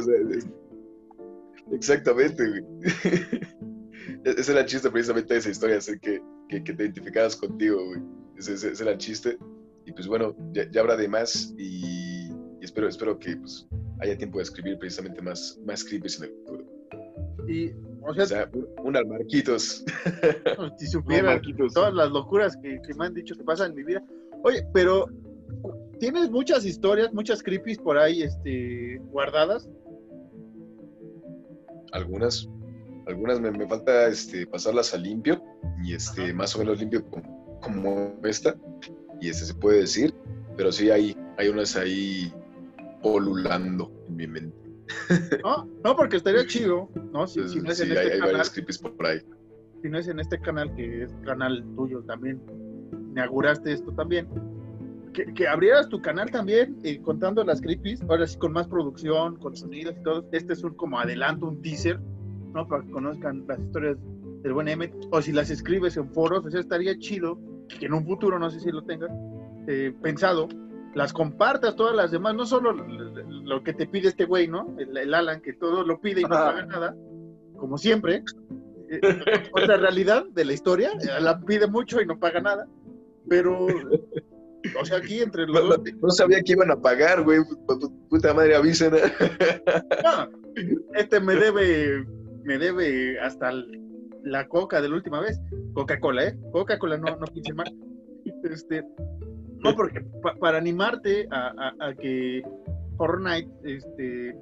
[1.73, 2.65] Exactamente, güey.
[4.25, 8.01] Ese era el chiste precisamente de esa historia, así que, que, te identificabas contigo, güey.
[8.37, 9.39] Ese, ese, era el chiste.
[9.85, 12.29] Y pues bueno, ya, habrá de más y,
[12.61, 13.67] espero, espero que pues,
[14.01, 16.65] haya tiempo de escribir precisamente más, más creepy en el futuro.
[17.49, 17.73] Y,
[18.07, 18.51] o sea, o sea
[18.83, 19.85] un, almarquitos.
[20.79, 21.41] Si supieran
[21.73, 24.03] todas las locuras que, que, me han dicho que pasan en mi vida.
[24.43, 25.07] Oye, pero
[25.99, 29.69] tienes muchas historias, muchas creepies por ahí este, guardadas
[31.97, 32.49] algunas,
[33.07, 35.43] algunas me, falta este, pasarlas a limpio
[35.83, 37.05] y este, más o menos limpio
[37.61, 38.57] como, esta,
[39.21, 40.15] y este se puede decir,
[40.57, 42.33] pero sí hay, hay unas ahí
[43.03, 44.66] polulando en mi mente.
[45.43, 47.27] No, no, porque estaría chido, ¿no?
[47.27, 48.43] Si, no es en este hay, canal,
[48.97, 49.21] por ahí.
[49.83, 52.41] Si no es en este canal, que es canal tuyo también,
[53.11, 54.29] inauguraste esto también,
[55.35, 59.57] que, abrieras tu canal también eh, contando las creepies, ahora sí con más producción, con
[59.57, 60.29] sonidos y todo.
[60.33, 61.99] Este es un como adelanto, un teaser,
[62.53, 62.67] ¿no?
[62.69, 63.97] Para que conozcan las historias
[64.43, 64.95] del buen Emmet.
[65.11, 67.39] O si las escribes en foros, o sea, estaría chido
[67.81, 69.11] que en un futuro, no sé si lo tengas
[69.67, 70.49] eh, pensado,
[70.97, 74.75] las compartas todas las demás, no solo lo que te pide este güey, ¿no?
[74.79, 76.97] El, Alan, que todo lo pide y no paga nada,
[77.59, 78.25] como siempre.
[78.89, 79.01] Eh,
[79.53, 82.67] otra realidad de la historia, la pide mucho y no paga nada,
[83.29, 83.67] pero
[84.81, 87.41] o sea, aquí entre los no, sabía que iban a pagar, güey.
[88.09, 88.95] Puta madre, avisen.
[90.95, 92.07] este me debe,
[92.43, 93.53] me debe hasta
[94.25, 95.39] la coca de la última vez.
[95.75, 96.39] Coca-Cola, ¿eh?
[96.53, 97.71] Coca-Cola, no, no quise más.
[98.53, 98.85] Este,
[99.59, 100.05] no, porque
[100.41, 102.43] para animarte a, a, que
[102.97, 104.37] Fortnite, este,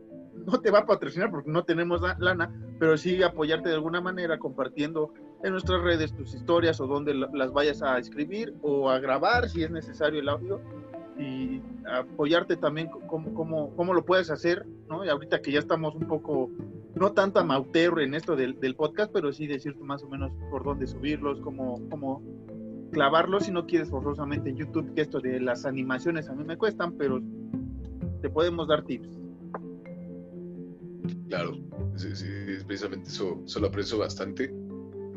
[0.47, 4.39] no te va a patrocinar porque no tenemos lana, pero sí apoyarte de alguna manera
[4.39, 9.49] compartiendo en nuestras redes tus historias o donde las vayas a escribir o a grabar
[9.49, 10.61] si es necesario el audio
[11.19, 15.05] y apoyarte también cómo, cómo, lo puedes hacer, ¿no?
[15.05, 16.51] Y ahorita que ya estamos un poco,
[16.95, 20.87] no tanto amateur en esto del, podcast, pero sí decirte más o menos por dónde
[20.87, 22.23] subirlos, cómo, cómo
[22.93, 26.57] clavarlos si no quieres forzosamente en YouTube, que esto de las animaciones a mí me
[26.57, 27.21] cuestan, pero
[28.23, 29.09] te podemos dar tips.
[31.29, 31.57] Claro,
[31.97, 32.27] sí, sí,
[32.67, 34.53] precisamente eso, eso lo aprecio bastante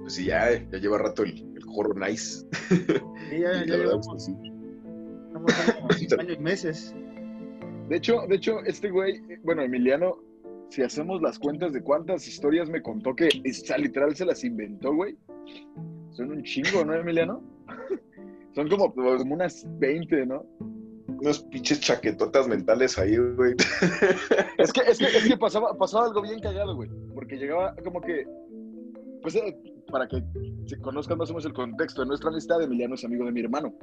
[0.08, 2.48] pues sí, ya, ya lleva rato el, el horror nice.
[2.70, 4.08] Sí, ya, ya llevamos.
[4.24, 4.32] Sí.
[6.18, 6.96] años y meses.
[7.90, 10.24] De hecho, de hecho, este güey, bueno, Emiliano,
[10.70, 14.96] si hacemos las cuentas de cuántas historias me contó que esa literal se las inventó,
[14.96, 15.18] güey.
[16.12, 17.44] Son un chingo, ¿no, Emiliano?
[18.56, 20.46] Son como, como unas 20, ¿no?
[21.08, 23.56] Unos pinches chaquetotas mentales ahí, güey.
[24.58, 26.90] Es que, es que, es que pasaba, pasaba algo bien callado, güey.
[27.14, 28.26] Porque llegaba como que.
[29.22, 29.56] Pues eh,
[29.92, 30.24] para que
[30.66, 33.42] se conozcan más o menos el contexto de nuestra amistad, Emiliano es amigo de mi
[33.42, 33.74] hermano.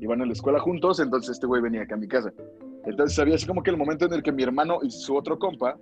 [0.00, 2.32] Iban a la escuela juntos, entonces este güey venía acá a mi casa.
[2.86, 5.38] Entonces había así como que el momento en el que mi hermano y su otro
[5.38, 5.78] compa,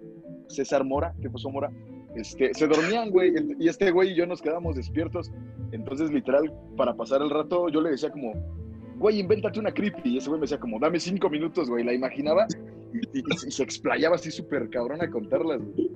[0.49, 1.71] César Mora, ¿qué pasó Mora?
[2.15, 5.31] Este, se dormían, güey, y este güey y yo nos quedamos despiertos.
[5.73, 8.33] Entonces, literal, para pasar el rato, yo le decía como,
[8.99, 10.15] güey, invéntate una creepy.
[10.15, 11.85] Y ese güey me decía como, dame cinco minutos, güey.
[11.85, 12.47] La imaginaba
[13.13, 15.91] y, se explayaba así súper cabrón a contarlas, güey.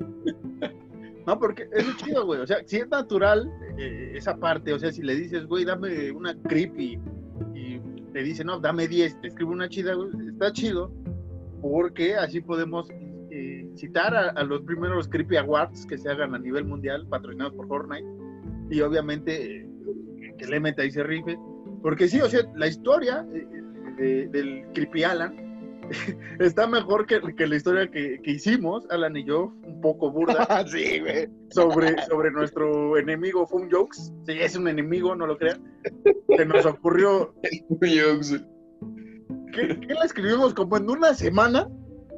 [1.27, 2.41] No, porque es chido, güey.
[2.41, 6.13] O sea, si es natural eh, esa parte, o sea, si le dices, güey, dame
[6.13, 7.01] una creepy
[7.53, 7.81] y
[8.13, 10.93] te dice, no, dame 10, te escribe una chida, güey, está chido,
[11.61, 13.06] porque así podemos eh,
[13.77, 18.07] citar a, los primeros Creepy Awards que se hagan a nivel mundial, patrocinados por Fortnite,
[18.71, 19.69] y obviamente eh,
[20.39, 21.39] que le meta y se rife,
[21.83, 23.27] porque sí, o sea, la historia
[23.97, 25.47] del Creepy Alan
[26.41, 30.47] está mejor que, que la historia que, que, hicimos, Alan y yo, un poco burda.
[30.67, 31.29] sí, güey.
[31.51, 34.13] Sobre, sobre nuestro enemigo Fun Jokes.
[34.27, 35.63] Sí, es un enemigo, no lo crean.
[36.37, 37.35] Se nos ocurrió.
[37.43, 38.41] ¿Qué,
[39.53, 41.69] ¿Qué la escribimos como en una semana?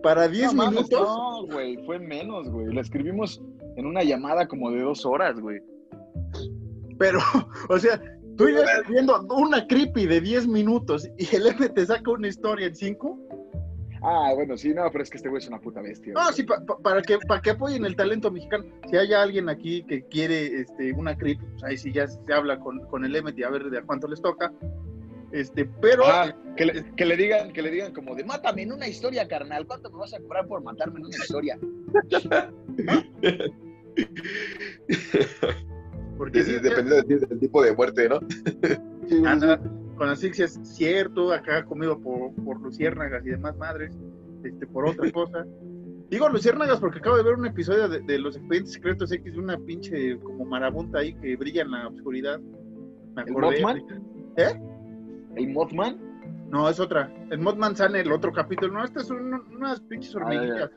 [0.03, 1.01] Para 10 No mames, minutos.
[1.01, 2.73] No, güey, fue menos, güey.
[2.73, 3.43] La escribimos
[3.77, 5.61] en una llamada como de dos horas, güey.
[6.99, 7.19] Pero,
[7.69, 8.01] o sea,
[8.37, 12.67] tú estás viendo una creepy de 10 minutos y el M te saca una historia
[12.67, 13.19] en 5.
[14.01, 16.13] Ah, bueno, sí, no, pero es que este güey es una puta bestia.
[16.13, 16.35] No, güey.
[16.35, 18.65] sí, pa- pa- para, que, para que apoyen el talento mexicano.
[18.89, 22.61] Si hay alguien aquí que quiere este, una creepy, pues ahí sí ya se habla
[22.61, 24.53] con, con el M y a ver de a cuánto les toca.
[25.33, 28.73] Este, pero Ah, que, le, que le digan, que le digan como de mátame en
[28.73, 29.67] una historia, carnal.
[29.67, 31.59] ¿Cuánto me vas a cobrar por matarme en una historia?
[36.17, 38.21] porque sí, Dependiendo del, del tipo de muerte, ¿no?
[39.29, 39.61] Anda
[39.97, 43.97] con asfixias cierto, acá comido por, por luciérnagas y demás madres,
[44.45, 45.45] este, por otra cosa.
[46.09, 49.39] Digo luciérnagas porque acabo de ver un episodio de, de los expedientes secretos X de
[49.39, 52.41] una pinche como marabunta ahí que brilla en la oscuridad.
[53.15, 53.61] Me ¿El acordé.
[53.61, 53.83] Mothman?
[55.39, 55.99] ¿El Mothman?
[56.51, 57.13] No, es otra.
[57.31, 58.73] El Mothman sale el otro capítulo.
[58.75, 60.71] No, estas son un- unas pinches Ah, hormiguillas.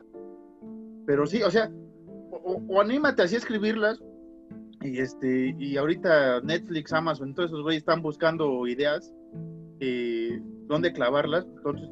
[1.06, 1.70] Pero sí, o sea,
[2.30, 4.00] o, anímate así a escribirlas.
[4.82, 9.12] Y este, y ahorita Netflix, Amazon, todos esos güeyes están buscando ideas
[9.80, 11.46] eh, dónde clavarlas.
[11.56, 11.88] Entonces,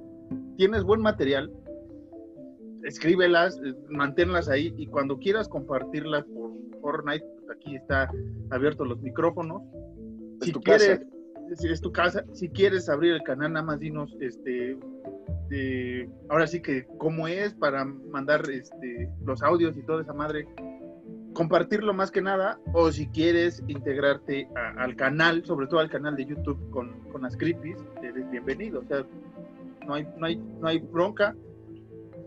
[0.57, 1.53] tienes buen material,
[2.83, 6.51] escríbelas, manténlas ahí y cuando quieras compartirlas por
[6.81, 8.11] Fortnite, pues aquí está
[8.51, 9.63] abiertos los micrófonos.
[10.41, 11.10] Es Si quieres, casa.
[11.57, 14.79] Si es tu casa, si quieres abrir el canal, nada más dinos, este,
[16.29, 20.47] ahora sí que cómo es para mandar este, los audios y toda esa madre,
[21.33, 26.27] compartirlo más que nada, o si quieres integrarte al canal, sobre todo al canal de
[26.27, 29.05] YouTube con, con las creepies, eres bienvenido, o sea,
[29.87, 31.35] no hay, no hay, no hay bronca.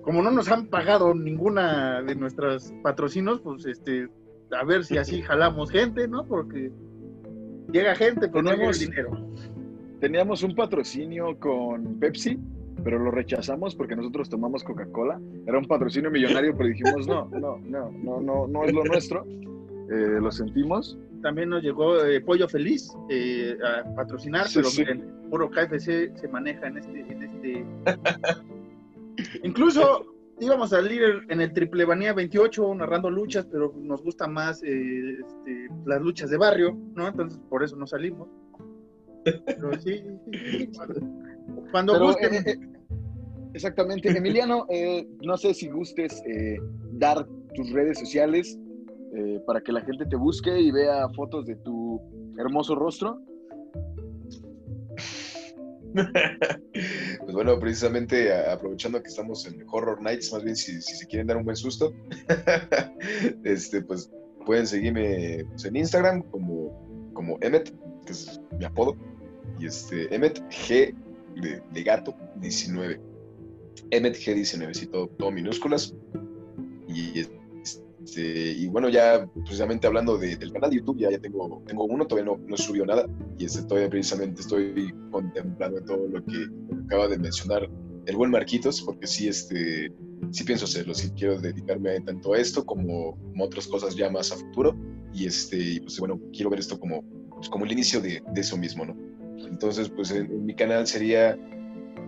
[0.02, 4.10] Como no nos han pagado ninguna de nuestros patrocinos, pues este,
[4.52, 6.26] a ver si así jalamos gente, ¿no?
[6.26, 6.72] Porque
[7.74, 9.28] llega gente, pero no llega el Tenemos- dinero.
[10.00, 12.38] Teníamos un patrocinio con Pepsi,
[12.84, 15.20] pero lo rechazamos porque nosotros tomamos Coca-Cola.
[15.48, 19.26] Era un patrocinio millonario, pero dijimos, no, no, no, no, no, no es lo nuestro.
[19.90, 20.98] Eh, lo sentimos.
[21.22, 24.82] También nos llegó eh, Pollo Feliz eh, a patrocinar, Sí, pero sí.
[24.82, 27.66] miren, puro KFC se maneja en este, en este.
[29.44, 34.64] Incluso íbamos a salir en el Triple Banía 28 narrando luchas, pero nos gusta más
[34.64, 37.08] eh, este, las luchas de barrio, ¿no?
[37.08, 38.30] Entonces por eso no salimos.
[39.24, 40.04] Pero sí,
[40.76, 40.96] cuando,
[41.72, 42.60] cuando Pero, gusten, eh, eh,
[43.54, 44.10] exactamente.
[44.10, 46.58] Emiliano, eh, no sé si gustes eh,
[46.94, 47.26] dar
[47.56, 48.58] tus redes sociales
[49.16, 52.02] eh, para que la gente te busque y vea fotos de tu
[52.38, 53.22] hermoso rostro.
[57.20, 61.38] Pues bueno, precisamente aprovechando que estamos en Horror Nights, más bien si, se quieren dar
[61.38, 61.94] un buen susto,
[63.44, 64.12] este, pues
[64.46, 67.74] pueden seguirme pues, en Instagram como, como Emmet,
[68.06, 68.98] que es mi apodo,
[69.60, 70.94] y este, Emmet G
[71.72, 73.00] de, gato 19.
[73.92, 75.96] Emmet G19, sí, todo, todo minúsculas.
[76.88, 77.43] Y, este,
[78.22, 82.06] y bueno, ya precisamente hablando de- del canal de YouTube, ya, ya tengo, tengo uno,
[82.06, 83.06] todavía no, no subió nada,
[83.38, 86.46] y este, todavía precisamente estoy contemplando todo lo que,
[86.86, 87.70] acaba de mencionar
[88.06, 89.92] el buen Marquitos, porque sí, este,
[90.32, 94.10] sí pienso hacerlo, sí quiero dedicarme tanto a esto como, como a otras cosas ya
[94.10, 94.76] más a futuro,
[95.14, 98.58] y este, pues bueno, quiero ver esto como, pues, como el inicio de, de eso
[98.58, 98.96] mismo, ¿no?
[99.48, 101.38] Entonces, pues en, en mi canal sería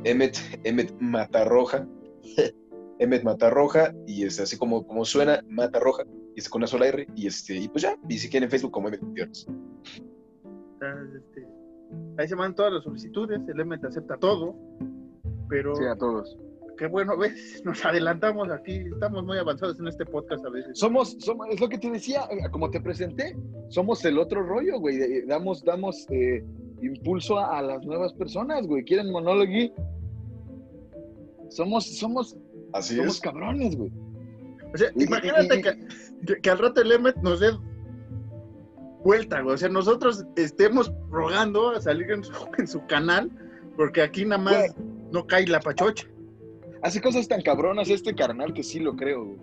[0.04, 1.88] Emmet, Emmet Matarroja,
[3.00, 6.04] Emmet Matarroja, y este, así como, como suena, Matarroja,
[6.36, 8.52] y este, con una sola R, y este, y pues ya, y si quieren en
[8.52, 9.46] Facebook como Emmet Gutiérrez.
[11.16, 11.48] este,
[12.18, 14.56] ahí se mandan todas las solicitudes, el te acepta todo,
[15.50, 16.38] pero Sí, a todos.
[16.78, 20.80] qué bueno, ves, nos adelantamos aquí, estamos muy avanzados en este podcast a veces.
[20.80, 23.36] Somos, somos, es lo que te decía, eh, como te presenté,
[23.70, 25.26] somos el otro rollo, güey.
[25.26, 26.44] Damos, damos eh,
[26.82, 28.84] impulso a, a las nuevas personas, güey.
[28.84, 29.74] ¿Quieren monólogo?
[31.50, 32.36] Somos, somos,
[32.78, 33.22] Así somos es.
[33.22, 33.92] cabrones, güey.
[34.74, 35.88] O sea, imagínate y- que,
[36.26, 37.52] que- que al rato el Emmet nos dé
[39.04, 39.56] vuelta, güey.
[39.56, 43.32] O sea, nosotros estemos rogando a salir en su, en su canal,
[43.78, 44.76] porque aquí nada más
[45.12, 46.08] no cae la pachocha.
[46.82, 49.40] Hace cosas tan cabronas este carnal que sí lo creo, güey.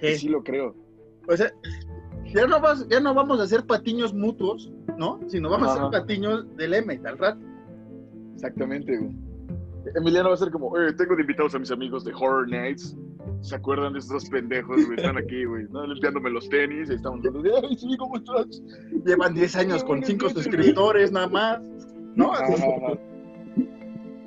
[0.00, 0.74] Que sí lo creo.
[1.28, 1.52] O sea,
[2.32, 5.20] ya no, vas, ya no vamos a hacer patiños mutuos, ¿no?
[5.28, 7.40] Sino vamos a hacer patiños del Emmet al rato.
[8.34, 9.14] Exactamente, güey.
[9.94, 12.96] Emiliano va a ser como, eh, tengo de invitados a mis amigos de Horror Nights.
[13.42, 14.96] ¿Se acuerdan de estos pendejos, güey?
[14.98, 15.86] Están aquí, güey, ¿no?
[15.86, 17.20] limpiándome los tenis estamos
[17.62, 18.62] ay, sí, ¿cómo estás?
[19.04, 21.60] Llevan 10 años con 5 suscriptores nada más,
[22.14, 22.32] ¿no?
[22.32, 22.98] Ajá, ajá.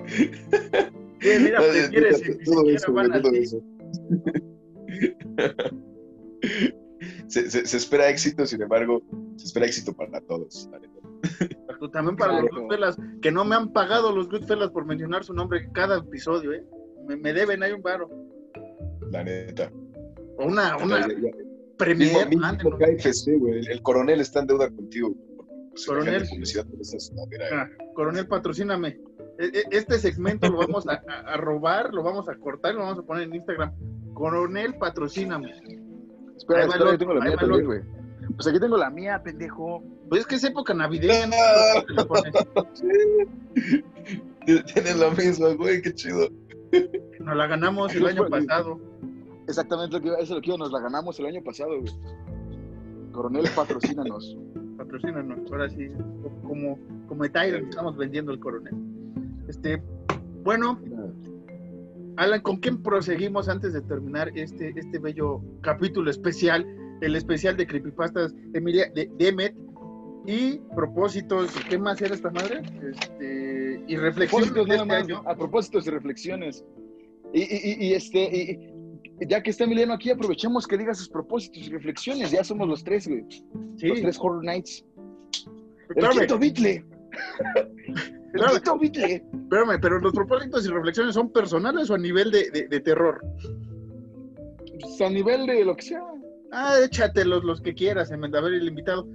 [1.25, 3.61] Eh, mira, si todo- eso, güey, todo eso.
[7.27, 9.01] Se, se- se espera éxito, sin embargo,
[9.37, 10.69] se espera éxito para todos.
[10.71, 10.79] la
[11.91, 12.61] También para los Claro.
[12.67, 16.65] Goodfellas, que no me han pagado los Goodfellas por mencionar su nombre cada episodio, ¿eh?
[17.07, 18.09] Me, me deben, hay un varo.
[19.11, 19.71] la neta.
[20.39, 21.05] Una, una
[21.77, 22.79] premier, Mismo- mismo mándenos.
[22.79, 23.59] KFC, güey.
[23.59, 25.13] El, el coronel está en deuda contigo.
[25.71, 26.23] Pues, Coronel.
[27.51, 28.99] Ah, coronel, patrocíname.
[29.39, 31.01] E- e- Este segmento lo vamos a,
[31.37, 33.73] robar, lo vamos a cortar y lo vamos a poner en Instagram.
[34.13, 35.51] Coronel, patrocíname.
[36.37, 37.81] Espera, espera, yo tengo la mía también, güey.
[38.35, 39.83] Pues aquí tengo la mía, pendejo.
[40.09, 41.27] Pues es que es época navideña.
[41.89, 41.95] ¿no?
[41.95, 42.33] Le pones,
[44.73, 46.29] Tienes la misma, güey, qué chido.
[47.19, 48.79] Nos la ganamos el año pasado.
[49.47, 51.93] Exactamente lo que eso es lo que iba, nos la ganamos el año pasado, güey.
[53.11, 54.37] Coronel, patrocínanos.
[54.77, 55.39] Patrocínanos.
[55.51, 55.89] Ahora sí,
[56.41, 58.73] como, como Tyrant estamos vendiendo el coronel.
[59.47, 59.81] Este,
[60.43, 60.79] bueno,
[62.17, 66.65] Alan, ¿con quién proseguimos antes de terminar este, este bello capítulo especial?
[67.05, 69.55] El especial de Creepypastas Emilia, de Demet
[70.25, 71.51] y propósitos.
[71.69, 72.61] ¿Qué más era esta madre?
[72.91, 75.23] Este, y reflexiones de este año.
[75.25, 76.63] a propósitos y reflexiones.
[77.33, 81.09] Y, y- y- y este, y- ya que está Emiliano aquí, aprovechemos que diga sus
[81.09, 82.31] propósitos y reflexiones.
[82.31, 83.25] Ya somos los tres, güey.
[83.77, 84.85] Sí, Los tres Horror Nights.
[85.95, 86.85] El quinto Beatle.
[88.33, 89.13] El quinto Beatle.
[89.15, 93.19] espérame, pero los propósitos y reflexiones son personales o a nivel de, de- de terror.
[94.79, 96.03] Pues, a nivel de lo que sea.
[96.55, 99.07] Ah, échatelos los que quieras, en a ver el invitado.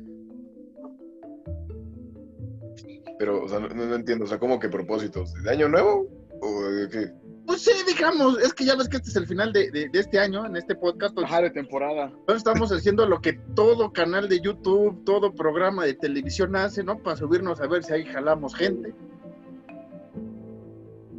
[3.18, 5.32] Pero, o sea, no, no entiendo, o sea, ¿cómo que propósitos?
[5.43, 6.09] ¿De año nuevo?
[6.41, 7.12] ¿O de qué?
[7.47, 9.99] Pues sí, digamos, es que ya ves que este es el final de, de- de
[10.01, 11.12] este año, en este podcast.
[11.12, 12.05] Entonces, Bajar de temporada.
[12.05, 16.99] entonces estamos haciendo lo que todo canal de YouTube, todo programa de televisión hace, ¿no?
[17.03, 18.93] Para subirnos a ver si ahí jalamos gente.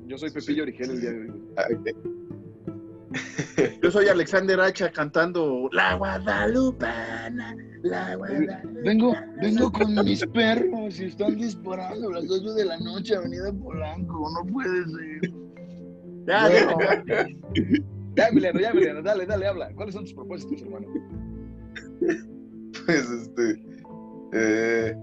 [0.05, 2.18] Yo soy Pepillo Origel el día de hoy.
[3.83, 8.63] Yo soy Alexander Hacha cantando La Guadalupana, La Guadalupana.
[8.83, 13.51] Vengo, vengo con mis perros y están disparando a las 8 de la noche, Avenida
[13.53, 14.29] Polanco.
[14.31, 15.33] No puede ser.
[16.25, 16.77] Ya, Bueno.
[17.07, 17.27] ya,
[18.15, 19.73] Ya, Emiliano, ya, Emiliano, dale, dale, habla.
[19.75, 20.87] ¿Cuáles son tus propósitos, hermano?
[22.85, 23.63] Pues, este.
[24.33, 24.95] eh,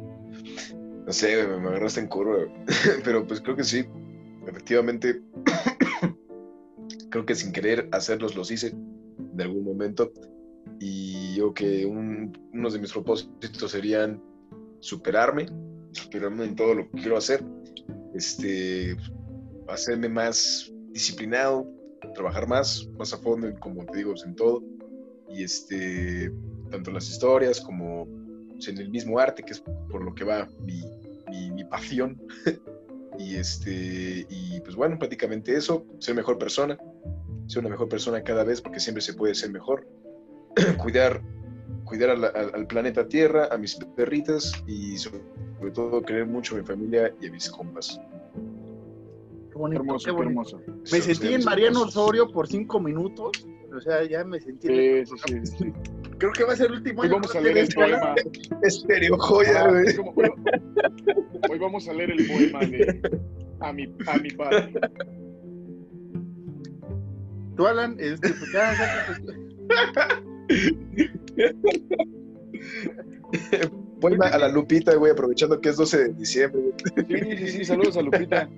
[1.06, 2.46] no sé, me, agarraste en curva.
[3.04, 3.84] Pero pues creo que sí.
[4.46, 5.20] Efectivamente,
[7.16, 10.12] creo que sin querer hacerlos los hice en algún momento.
[10.78, 14.22] Y yo que un, unos de mis propósitos serían
[14.80, 15.46] superarme,
[15.92, 17.42] superarme en todo lo que quiero hacer,
[18.14, 18.98] este,
[19.66, 21.66] hacerme más disciplinado,
[22.14, 24.62] trabajar más, más a fondo, como te digo, en todo.
[25.30, 26.30] Y este,
[26.70, 28.06] tanto las historias como
[28.52, 29.60] pues, en el mismo arte, que es
[29.90, 30.82] por lo que va mi,
[31.50, 32.20] mi pasión.
[33.18, 36.78] y este, y pues bueno, prácticamente eso, ser mejor persona,
[37.46, 39.86] ser una mejor persona cada vez, porque siempre se puede ser mejor.
[40.78, 41.22] cuidar
[41.84, 45.20] cuidar a la- al, al planeta Tierra, a mis perritas y sobre,
[45.72, 48.00] todo querer mucho a mi familia y a mis compas.
[49.52, 50.30] Qué bonito, Hermoso, qué qué bonito.
[50.30, 50.60] hermoso.
[50.66, 51.82] Me Esos sentí en Mariano.
[51.82, 53.30] Osorio por cinco minutos.
[53.76, 54.68] O sea, ya me sentí.
[54.68, 55.72] Sí, sí, sí, sí.
[56.18, 57.16] Creo que va a ser el último Hoy año.
[57.16, 58.14] vamos a leer el poema.
[58.62, 59.86] Estéreo joya, güey.
[61.50, 63.00] hoy, vamos a leer el poema de
[63.60, 64.72] a mi, a mi padre.
[67.54, 70.22] Tú, Alan, este, pues ya, ya,
[74.00, 76.62] Voy a la Lupita, güey, aprovechando que es 12 de diciembre.
[77.08, 78.48] Sí, sí, sí, saludos a Lupita.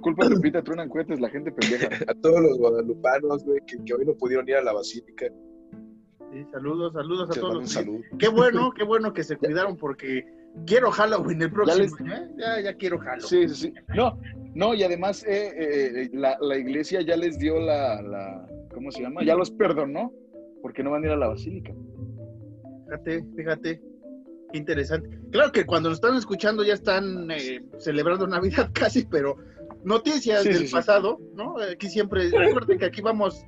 [0.00, 1.88] Por culpa de Lupita truenan cohetes la gente pendeja.
[2.10, 5.26] A todos los guadalupanos, güey, que, que hoy no pudieron ir a la basílica.
[6.32, 8.00] sí, saludos, saludos a todos los saludo.
[8.18, 10.24] Qué bueno, qué bueno que se cuidaron porque
[10.66, 12.30] quiero Halloween el próximo les- año, ¿eh?
[12.38, 13.28] Ya, ya quiero Halloween.
[13.28, 13.74] Sí, sí, sí.
[13.94, 14.18] No,
[14.54, 19.02] no, y además eh, eh, la, la iglesia ya les dio la, la, ¿cómo se
[19.02, 19.22] llama?
[19.24, 20.12] Ya los perdonó
[20.62, 21.72] porque no van a ir a la basílica.
[22.86, 23.82] Fíjate, fíjate.
[24.52, 25.08] Qué interesante.
[25.30, 29.36] Claro que cuando nos están escuchando ya están eh, celebrando Navidad casi, pero
[29.84, 30.72] noticias Sí, del sí, sí.
[30.72, 31.56] pasado, ¿no?
[31.58, 33.44] Aquí siempre, recuerden que aquí vamos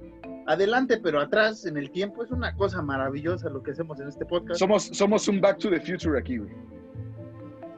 [0.47, 2.23] adelante, pero atrás en el tiempo.
[2.23, 4.59] Es una cosa maravillosa lo que hacemos en este podcast.
[4.59, 6.53] Somos, somos un Back to the Future aquí, güey.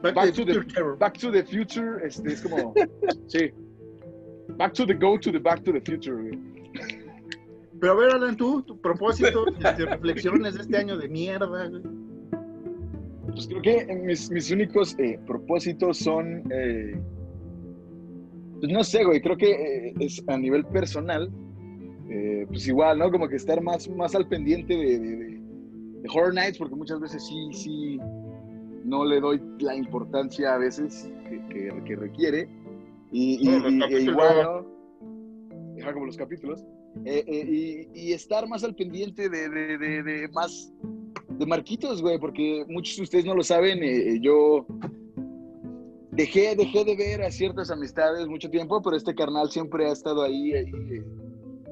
[0.01, 0.97] Back, Back to the Future Terror.
[0.97, 2.73] Back to the Future, este, es como,
[3.27, 3.51] sí.
[4.57, 6.39] Back to the go to the Back to the Future, güey.
[7.79, 11.81] Pero a ver, Alan, tú, tu propósito, este, reflexiones de este año de mierda, güey.
[13.27, 16.97] Pues creo que mis, mis únicos eh, propósitos son, eh,
[18.65, 19.51] pues no sé, güey, creo que
[19.89, 21.31] eh, es a nivel personal,
[22.09, 23.11] eh, pues igual, ¿no?
[23.11, 25.41] Como que estar más, más al pendiente de, de- de-
[26.01, 27.99] de Horror Nights, porque muchas veces sí, sí,
[28.83, 32.49] no le doy la importancia a veces que, que- que requiere.
[33.11, 35.81] Y, y- No, los y- e igual, ¿no?
[35.81, 36.65] Ajá, como los capítulos.
[37.05, 40.73] Eh, eh, y, y estar más al pendiente de, de- de- de más
[41.37, 43.79] de Marquitos, güey, porque muchos de ustedes no lo saben,
[44.23, 44.65] yo
[46.15, 50.23] dejé, dejé de ver a ciertas amistades mucho tiempo, pero este carnal siempre ha estado
[50.23, 51.03] ahí, ahí, eh,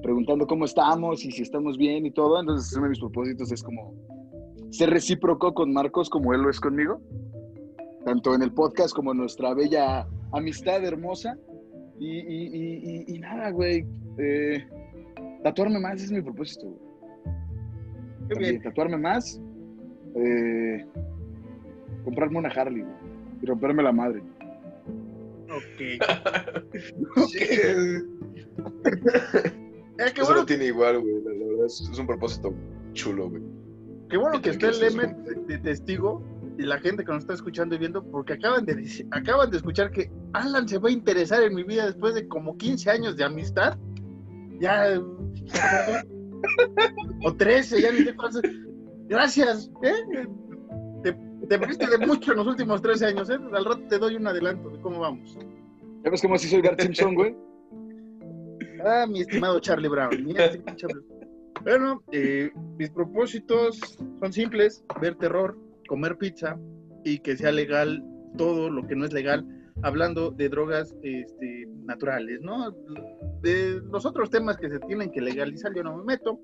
[0.02, 2.39] preguntando cómo estamos y si estamos bien y todo.
[2.39, 3.94] Entonces, uno de mis propósitos es como
[4.72, 7.00] ser recíproco con Marcos como él lo es conmigo,
[8.06, 11.38] tanto en el podcast como en nuestra bella amistad hermosa.
[12.00, 13.86] Y, y- y- nada, güey.
[14.18, 14.66] eh,
[15.44, 16.80] tatuarme más es mi propósito, güey.
[18.28, 18.64] Qué También, bien.
[18.64, 19.39] tatuarme más.
[20.16, 20.86] eh,
[22.04, 22.94] comprarme una Harley, güey,
[23.41, 24.22] Y romperme la madre.
[25.56, 25.80] Ok.
[29.99, 31.22] Eh, qué Eso bueno, lo tiene igual, güey.
[31.24, 32.51] La, verdad es, es un propósito
[32.93, 33.43] chulo, güey.
[34.10, 36.24] qué bueno que esté el Eso es Emet de, testigo
[36.58, 39.91] y la gente que nos está escuchando y viendo, porque acaban de, acaban de escuchar
[39.91, 43.24] que Alan se va a interesar en mi vida después de como 15 años de
[43.24, 43.78] amistad.
[44.60, 44.99] Ya.
[47.24, 48.41] o 13, ya ni sé cuántos.
[49.08, 50.26] Gracias, ¿eh?
[51.44, 53.38] Te, te perdiste de mucho en los últimos 13 años, ¿eh?
[53.54, 55.38] Al rato te doy un adelanto de cómo vamos.
[56.04, 57.36] ¿Ya ves cómo así soy Bart Simpson, güey?
[58.86, 60.24] Ah, mi estimado Charlie Brown.
[60.24, 61.24] mi estimado Charlie Brown.
[61.64, 63.80] Bueno, eh, mis propósitos
[64.20, 66.58] son simples: ver terror, comer pizza
[67.04, 68.04] y que sea legal
[68.38, 69.46] todo lo que no es legal,
[69.82, 72.72] hablando de drogas este, naturales, ¿no?
[73.41, 76.39] De los otros temas que se tienen que legalizar, yo no me meto,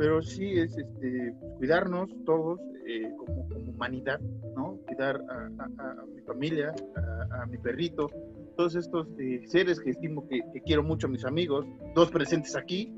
[0.00, 4.18] pero sí es este, cuidarnos todos eh, como, como humanidad,
[4.56, 4.78] ¿no?
[4.86, 8.08] Cuidar a, a- a mi familia, a, a mi perrito,
[8.56, 12.90] todos estos eh, seres que estimo que, que quiero mucho, mis amigos, dos presentes aquí,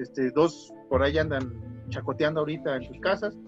[0.00, 3.38] este, dos por ahí andan chacoteando ahorita en sus casas,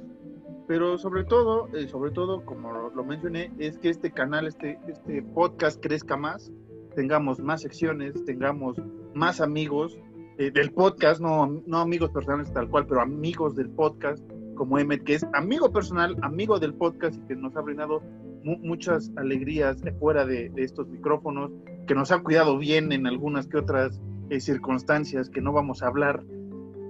[0.69, 5.21] pero sobre todo, eh, sobre todo, como lo mencioné, es que este canal, este, este
[5.35, 6.53] podcast crezca más,
[6.95, 8.77] tengamos más secciones, tengamos
[9.15, 9.99] más amigos
[10.41, 14.25] eh, del podcast, no, no amigos personales tal cual, pero amigos del podcast,
[14.55, 18.01] como Emmet, que es amigo personal, amigo del podcast y que nos ha brindado
[18.43, 21.51] mu- muchas alegrías fuera de, de estos micrófonos,
[21.87, 25.89] que nos ha cuidado bien en algunas que otras eh, circunstancias que no vamos a
[25.89, 26.23] hablar,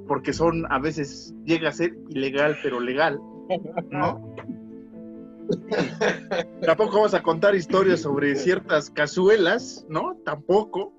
[0.06, 3.20] porque son a veces llega a ser ilegal, pero legal,
[3.90, 4.32] ¿no?
[6.64, 10.16] Tampoco vamos a contar historias sobre ciertas cazuelas, ¿no?
[10.24, 10.92] Tampoco.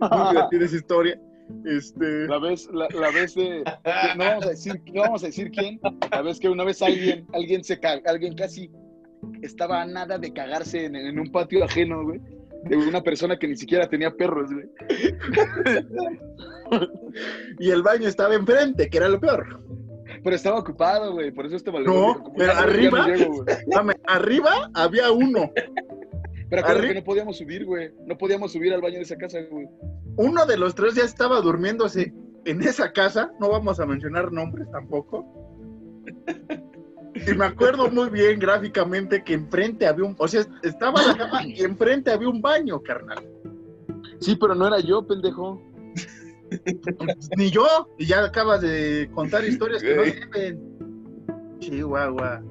[0.00, 1.20] Muy divertida esa historia.
[1.66, 3.64] Este, La vez, la, la vez de, de-
[4.16, 5.78] no vamos a decir, no vamos a decir quién,
[6.10, 8.70] la vez que una vez alguien, alguien se ca- alguien casi
[9.42, 12.20] estaba a nada de cagarse en, en un patio ajeno, güey,
[12.64, 14.66] de una persona que ni siquiera tenía perros, güey.
[17.58, 19.60] y el baño estaba enfrente, que era lo peor.
[20.22, 23.44] Pero estaba ocupado, güey, por eso este No, pero ya no, ya arriba- llego.
[23.66, 25.50] Dame, arriba había uno.
[26.54, 27.90] Pero acuérdate que no podíamos subir, güey.
[28.06, 29.68] No podíamos subir al baño de esa casa, güey.
[30.16, 33.32] Uno de los tres ya estaba durmiéndose en esa casa.
[33.40, 35.26] No vamos a mencionar nombres tampoco.
[37.14, 40.14] Y me acuerdo muy bien gráficamente que enfrente había un.
[40.18, 43.24] O sea, estaba la cama y enfrente había un baño, carnal.
[44.20, 45.60] Sí, pero no era yo, pendejo.
[47.36, 47.88] Ni yo.
[47.98, 51.58] Y ya acabas de contar historias que no deben.
[51.58, 52.42] Chihuahua.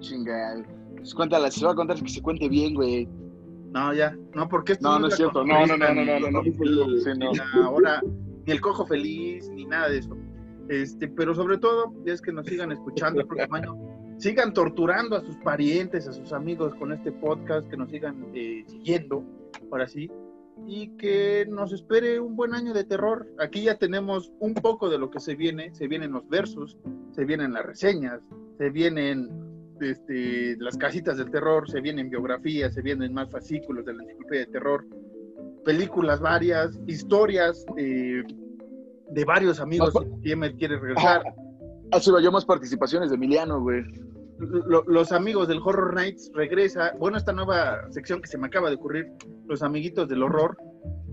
[0.00, 0.64] Chingada.
[1.04, 3.06] Pues cuéntala, si se va a contar que se cuente bien, güey.
[3.72, 4.16] No, ya.
[4.34, 5.44] No, porque esto No, no es cierto.
[5.44, 7.62] No, no, no, no, no, no, no.
[7.62, 8.00] ahora
[8.46, 10.16] ni el cojo feliz ni nada de eso.
[10.70, 13.76] Este, pero sobre todo es que nos sigan escuchando el próximo año,
[14.16, 18.64] sigan torturando a sus parientes, a sus amigos con este podcast, que nos sigan eh,
[18.66, 19.22] siguiendo,
[19.70, 20.10] ahora sí,
[20.66, 23.28] y que nos espere un buen año de terror.
[23.38, 26.78] Aquí ya tenemos un poco de lo que se viene, se vienen los versos,
[27.12, 28.22] se vienen las reseñas,
[28.56, 29.53] se vienen
[29.84, 34.46] este, las casitas del terror, se vienen biografías, se vienen más fascículos de la enciclopedia
[34.46, 34.84] de terror,
[35.64, 38.22] películas varias, historias eh,
[39.10, 41.22] de varios amigos que Emmet quiere regresar.
[41.92, 43.84] Así va yo más participaciones de Emiliano, güey.
[44.38, 46.92] Lo- los amigos del Horror Nights regresa.
[46.98, 49.06] Bueno, esta nueva sección que se me acaba de ocurrir,
[49.46, 50.56] los amiguitos del horror.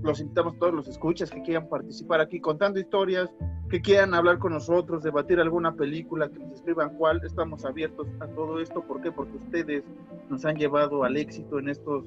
[0.03, 3.29] Los invitamos todos los escuchas que quieran participar aquí contando historias,
[3.69, 7.21] que quieran hablar con nosotros, debatir alguna película, que nos escriban cuál.
[7.23, 8.81] Estamos abiertos a todo esto.
[8.81, 9.11] ¿Por qué?
[9.11, 9.83] Porque ustedes
[10.29, 12.05] nos han llevado al éxito en estos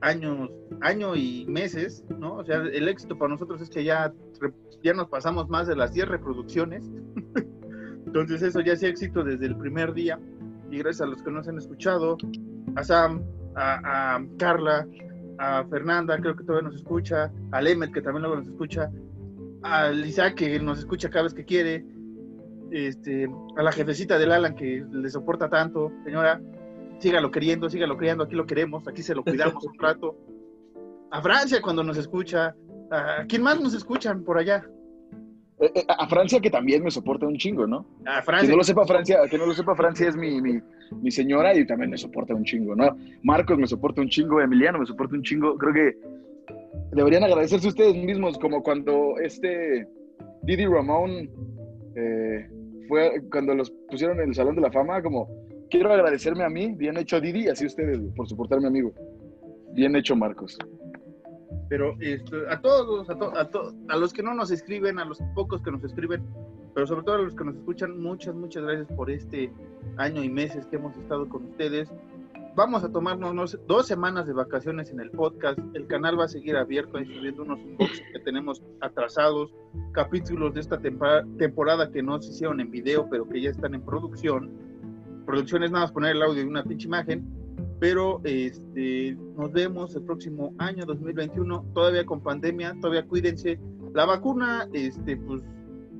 [0.00, 2.34] años, año y meses, ¿no?
[2.36, 4.12] O sea, el éxito para nosotros es que ya,
[4.82, 6.90] ya nos pasamos más de las 10 reproducciones.
[8.06, 10.18] Entonces eso ya es éxito desde el primer día.
[10.70, 12.16] Y gracias a los que nos han escuchado,
[12.74, 13.22] a Sam,
[13.54, 14.86] a, a Carla,
[15.38, 18.90] a Fernanda, creo que todavía nos escucha, a Lemet, que también luego nos escucha,
[19.62, 21.84] a Isaac, que nos escucha cada vez que quiere,
[22.70, 26.40] este, a la jefecita del Alan, que le soporta tanto, señora,
[26.98, 30.16] sígalo queriendo, sígalo criando, aquí lo queremos, aquí se lo cuidamos un rato.
[31.10, 32.54] A Francia cuando nos escucha,
[32.90, 34.64] a quién más nos escuchan por allá,
[35.88, 37.84] a Francia que también me soporta un chingo, ¿no?
[38.06, 38.50] a Que Francia.
[38.50, 40.60] no lo sepa Francia, que no lo sepa Francia es mi, mi,
[41.02, 42.96] mi señora y también me soporta un chingo, ¿no?
[43.22, 45.56] Marcos me soporta un chingo, Emiliano me soporta un chingo.
[45.58, 45.96] Creo que
[46.92, 49.86] deberían agradecerse ustedes mismos, como cuando este
[50.42, 51.28] Didi Ramón
[51.96, 52.48] eh,
[52.86, 55.28] fue cuando los pusieron en el Salón de la Fama, como
[55.70, 58.92] quiero agradecerme a mí, bien hecho Didi, así ustedes, por soportarme, amigo.
[59.74, 60.56] Bien hecho, Marcos.
[61.68, 63.48] Pero esto, a todos, a, a,
[63.88, 66.24] a los que no nos escriben, a los pocos que nos escriben,
[66.74, 69.52] pero sobre todo a los que nos escuchan, muchas, muchas gracias por este
[69.96, 71.92] año y meses que hemos estado con ustedes.
[72.54, 75.58] Vamos a tomarnos dos semanas de vacaciones en el podcast.
[75.74, 79.52] El canal va a seguir abierto, subiendo unos unboxings que tenemos atrasados,
[79.92, 83.82] capítulos de esta temporada que no se hicieron en video, pero que ya están en
[83.82, 84.50] producción.
[85.24, 87.37] Producción es nada más poner el audio y una pinche imagen
[87.80, 93.60] pero este, nos vemos el próximo año 2021, todavía con pandemia, todavía cuídense.
[93.94, 95.42] La vacuna, este, pues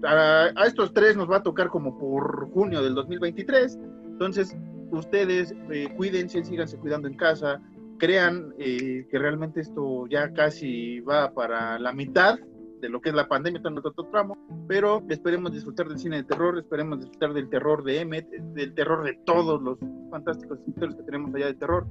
[0.05, 4.57] a, estos tres nos va a tocar como por junio del 2023, entonces
[4.91, 7.61] ustedes eh, cuídense, síganse cuidando en casa,
[7.99, 12.39] crean eh, que realmente esto ya casi va para la mitad
[12.81, 16.25] de lo que es la pandemia, todo otro tramo, pero esperemos disfrutar del cine de
[16.25, 19.79] terror, esperemos disfrutar del terror de Emmet, del terror de todos los
[20.11, 21.87] fantásticos historias que tenemos allá de terror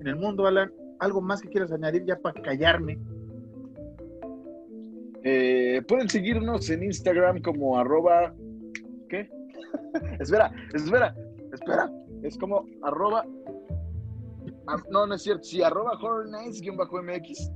[0.00, 0.72] en el mundo, Alan.
[1.00, 2.98] ¿Algo más que quieras añadir ya para callarme?
[5.24, 8.34] Eh, pueden seguirnos en Instagram como arroba...
[9.08, 9.30] ¿Qué?
[10.20, 11.14] espera, espera,
[11.52, 11.90] espera.
[12.22, 13.24] Es como arroba...
[14.66, 15.42] Ah, no, no es cierto.
[15.44, 17.50] Sí, arroba horror nights-mx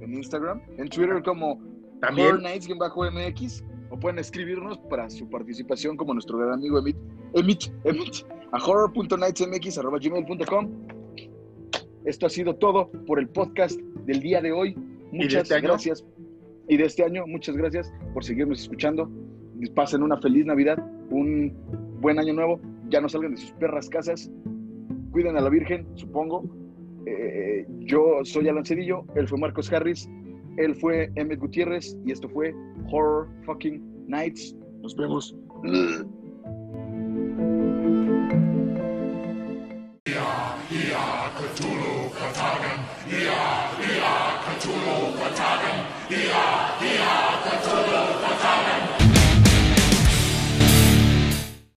[0.00, 0.60] en Instagram.
[0.76, 1.58] En Twitter como
[2.00, 2.42] también.
[2.42, 6.96] Nights-MX, o pueden escribirnos para su participación como nuestro gran amigo Emit,
[7.34, 10.70] Emit, Emit a horror.nightsmx.gmail.com.
[12.04, 14.76] Esto ha sido todo por el podcast del día de hoy.
[15.12, 16.04] Muchas este gracias.
[16.68, 19.10] Y de este año, muchas gracias por seguirnos escuchando.
[19.74, 20.78] Pasen una feliz Navidad,
[21.10, 21.52] un
[22.00, 22.60] buen año nuevo.
[22.88, 24.30] Ya no salgan de sus perras casas.
[25.10, 26.44] Cuiden a la Virgen, supongo.
[27.06, 30.08] Eh, yo soy Alan Cedillo, él fue Marcos Harris.
[30.56, 32.54] Él fue Emmett Gutiérrez y esto fue
[32.90, 34.54] Horror Fucking Nights.
[34.82, 35.34] Nos vemos.